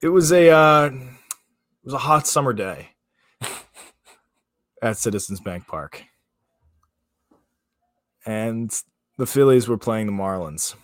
[0.00, 2.90] it was a uh, it was a hot summer day
[4.82, 6.02] at Citizens Bank Park,
[8.26, 8.70] and
[9.18, 10.74] the Phillies were playing the Marlins.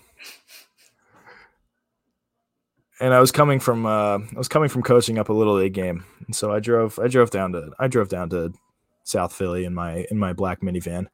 [3.00, 5.72] And I was coming from uh, I was coming from coaching up a little league
[5.72, 8.52] game, and so I drove I drove down to I drove down to
[9.04, 11.06] South Philly in my in my black minivan,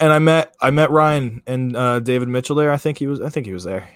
[0.00, 2.72] and I met I met Ryan and uh, David Mitchell there.
[2.72, 3.88] I think he was I think he was there.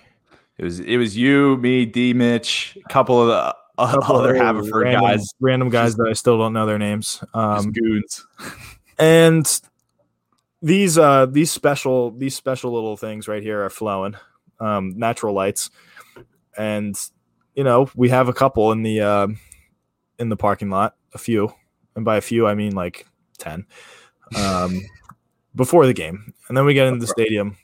[0.57, 4.37] It was it was you, me, D, Mitch, a couple of the uh, couple other
[4.37, 7.25] Haverford random, guys, random guys that I still don't know their names.
[7.35, 8.25] Um, goons.
[8.99, 9.61] and
[10.63, 14.15] these uh these special these special little things right here are flowing,
[14.65, 15.71] um, natural lights,
[16.57, 16.99] and
[17.55, 19.29] you know we have a couple in the uh,
[20.19, 21.53] in the parking lot, a few,
[21.97, 23.07] and by a few I mean like
[23.39, 23.67] ten,
[24.37, 24.81] um,
[25.55, 27.57] before the game, and then we get into the stadium,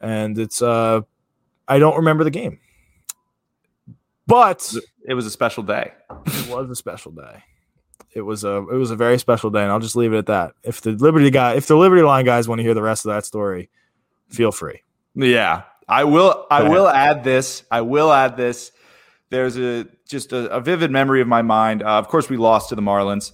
[0.00, 1.00] and it's uh
[1.68, 2.58] I don't remember the game,
[4.26, 4.74] but
[5.06, 5.92] It was a special day.
[6.26, 7.42] it was a special day.
[8.12, 10.26] It was a it was a very special day, and I'll just leave it at
[10.26, 10.52] that.
[10.62, 13.10] If the Liberty guy, if the Liberty Line guys want to hear the rest of
[13.12, 13.70] that story,
[14.28, 14.82] feel free.
[15.16, 16.46] Yeah, I will.
[16.50, 17.64] I will add this.
[17.70, 18.72] I will add this.
[19.30, 21.82] There's a just a, a vivid memory of my mind.
[21.82, 23.32] Uh, of course, we lost to the Marlins.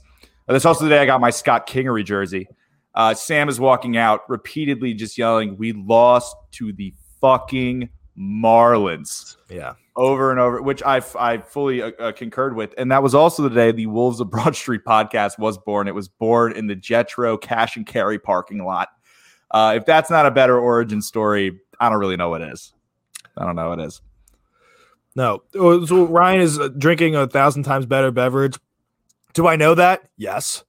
[0.49, 2.49] Uh, that's also the day I got my Scott Kingery jersey.
[2.95, 7.89] Uh, Sam is walking out repeatedly, just yelling, "We lost to the fucking
[8.19, 12.75] Marlins." Yeah, over and over, which I I fully uh, uh, concurred with.
[12.79, 15.87] And that was also the day the Wolves of Broad Street podcast was born.
[15.87, 18.89] It was born in the Jetro Cash and Carry parking lot.
[19.53, 22.72] Uh, if that's not a better origin story, I don't really know what is.
[23.37, 24.01] I don't know what is.
[25.16, 25.43] no.
[25.55, 28.59] Oh, So Ryan is uh, drinking a thousand times better beverage.
[29.33, 30.03] Do I know that?
[30.16, 30.62] Yes.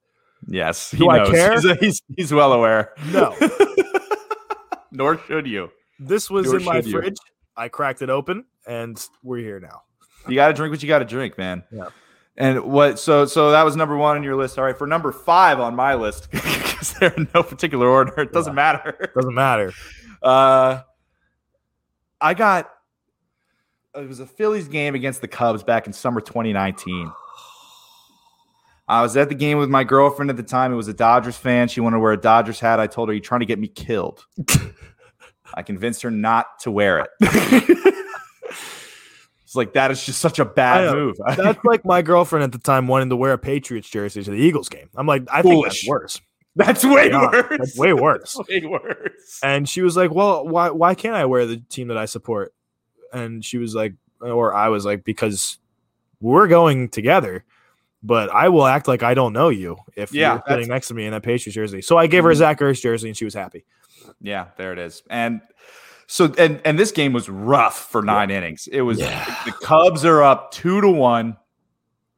[0.47, 1.30] Yes, he Do I knows.
[1.30, 1.53] care?
[1.53, 2.93] He's, he's, he's well aware.
[3.12, 3.36] No.
[4.91, 5.70] Nor should you.
[5.99, 6.91] This was Nor in my you.
[6.99, 7.18] fridge.
[7.55, 9.84] I cracked it open, and we're here now.
[10.28, 11.64] You got to drink what you got to drink, man.
[11.72, 11.89] Yeah.
[12.38, 12.97] And what?
[12.99, 14.57] So so that was number one on your list.
[14.57, 18.20] All right, for number five on my list, because they're in no particular order.
[18.22, 19.12] It doesn't matter.
[19.16, 19.74] Doesn't matter.
[20.24, 20.82] Uh,
[22.22, 22.72] I got
[23.95, 27.11] it was a Phillies game against the Cubs back in summer 2019.
[28.88, 30.74] I was at the game with my girlfriend at the time.
[30.74, 31.67] It was a Dodgers fan.
[31.67, 32.80] She wanted to wear a Dodgers hat.
[32.80, 34.26] I told her, "You're trying to get me killed?"
[35.53, 37.09] I convinced her not to wear it.
[39.43, 41.17] it's like that is just such a bad move.
[41.38, 44.38] That's like my girlfriend at the time wanting to wear a Patriots jersey to the
[44.38, 44.89] Eagles game.
[44.95, 46.22] I'm like, I think that's worse.
[46.56, 47.45] That's way Yeah, worse.
[47.58, 48.38] That's way worse.
[48.49, 49.39] way worse.
[49.43, 52.54] And she was like, "Well, why why can't I wear the team that I support?"
[53.14, 55.58] And she was like, or I was like, "Because
[56.20, 57.43] we're going together,
[58.04, 60.93] but I will act like I don't know you if Yeah, you're sitting next to
[60.93, 63.26] me in that Patriots jersey." So I gave her a Zach Ertz jersey, and she
[63.26, 63.66] was happy.
[64.22, 65.04] Yeah, there it is.
[65.10, 65.41] And
[66.08, 68.68] so and and this game was rough for nine innings.
[68.72, 69.24] It was Yeah.
[69.45, 71.38] the Cubs are up two to one.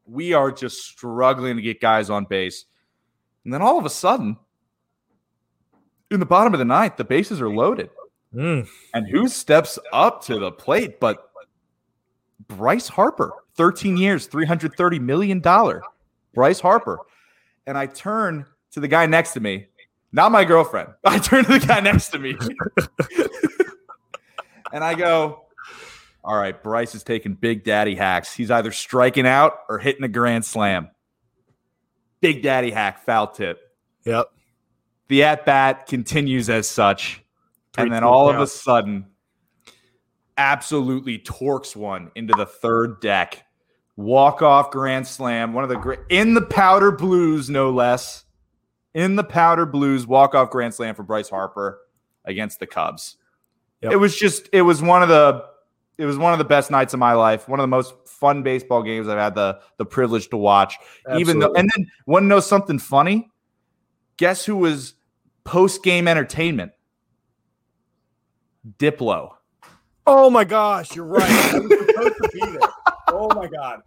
[0.06, 2.66] We are just struggling to get guys on base.
[3.44, 4.38] And then all of a sudden,
[6.12, 7.90] in the bottom of the ninth, the bases are loaded.
[8.34, 11.30] Mm, And who steps up to the plate but
[12.48, 15.42] Bryce Harper, 13 years, $330 million.
[16.34, 17.00] Bryce Harper.
[17.68, 19.68] And I turn to the guy next to me,
[20.12, 20.90] not my girlfriend.
[21.04, 22.36] I turn to the guy next to me,
[24.74, 25.46] and I go,
[26.24, 28.34] "All right, Bryce is taking big daddy hacks.
[28.34, 30.90] He's either striking out or hitting a grand slam."
[32.24, 33.60] Big daddy hack, foul tip.
[34.06, 34.28] Yep.
[35.10, 37.22] The at bat continues as such,
[37.78, 39.08] and then all of a sudden,
[40.38, 43.44] absolutely torques one into the third deck.
[43.98, 48.24] Walk off grand slam, one of the great in the powder blues, no less.
[48.94, 51.80] In the powder blues, walk off grand slam for Bryce Harper
[52.24, 53.18] against the Cubs.
[53.82, 53.92] Yep.
[53.92, 55.44] It was just, it was one of the,
[55.98, 57.48] it was one of the best nights of my life.
[57.48, 60.78] One of the most fun baseball games I've had the the privilege to watch.
[61.18, 63.30] Even though, and then want to know something funny?
[64.18, 64.96] Guess who was
[65.44, 66.72] post game entertainment?
[68.80, 69.32] Diplo.
[70.06, 71.30] Oh my gosh, you're right.
[71.30, 72.60] I was supposed to be there.
[73.10, 73.82] Oh my god.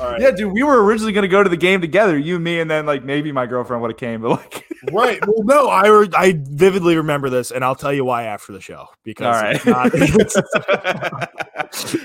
[0.00, 0.20] All right.
[0.20, 2.70] Yeah, dude, we were originally going to go to the game together, you, me, and
[2.70, 5.18] then like maybe my girlfriend would have came, but like, Right.
[5.26, 8.60] Well, no, I re- I vividly remember this, and I'll tell you why after the
[8.60, 8.86] show.
[9.02, 10.32] Because right, not- it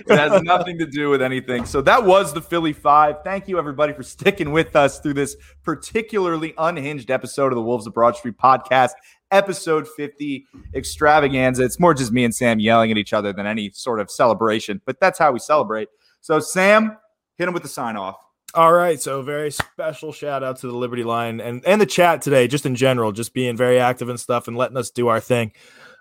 [0.09, 1.65] has nothing to do with anything.
[1.65, 3.17] So that was the Philly Phive.
[3.23, 7.85] Thank you everybody for sticking with us through this particularly unhinged episode of the Wolves
[7.85, 8.91] of Broad Street podcast,
[9.31, 11.63] episode 50 extravaganza.
[11.63, 14.81] It's more just me and Sam yelling at each other than any sort of celebration,
[14.85, 15.89] but that's how we celebrate.
[16.21, 16.97] So Sam,
[17.37, 18.17] hit him with the sign off.
[18.55, 22.21] All right, so very special shout out to the Liberty Line and and the chat
[22.21, 25.19] today, just in general, just being very active and stuff and letting us do our
[25.19, 25.51] thing.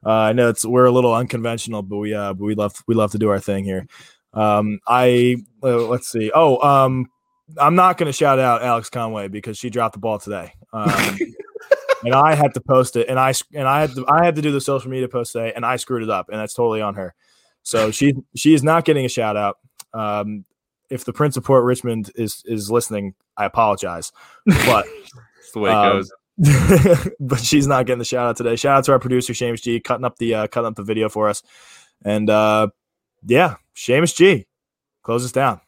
[0.04, 2.94] Uh, I know it's we're a little unconventional, but we uh, but we love we
[2.94, 3.86] love to do our thing here.
[4.34, 6.30] Um, I uh, let's see.
[6.34, 7.06] Oh, um,
[7.58, 11.18] I'm not going to shout out Alex Conway because she dropped the ball today, um,
[12.04, 14.42] and I had to post it, and I and I had to I had to
[14.42, 16.96] do the social media post today, and I screwed it up, and that's totally on
[16.96, 17.14] her.
[17.62, 19.58] So she she is not getting a shout out.
[19.94, 20.44] Um,
[20.92, 24.12] if the Prince of Port Richmond is is listening, I apologize,
[24.46, 24.86] but
[25.36, 26.12] That's the way it Um, goes.
[27.20, 28.56] but she's not getting the shout out today.
[28.56, 31.08] Shout out to our producer Seamus G cutting up the uh, cutting up the video
[31.08, 31.42] for us,
[32.04, 32.68] and uh,
[33.26, 34.46] yeah, Seamus G,
[35.02, 35.60] close us down.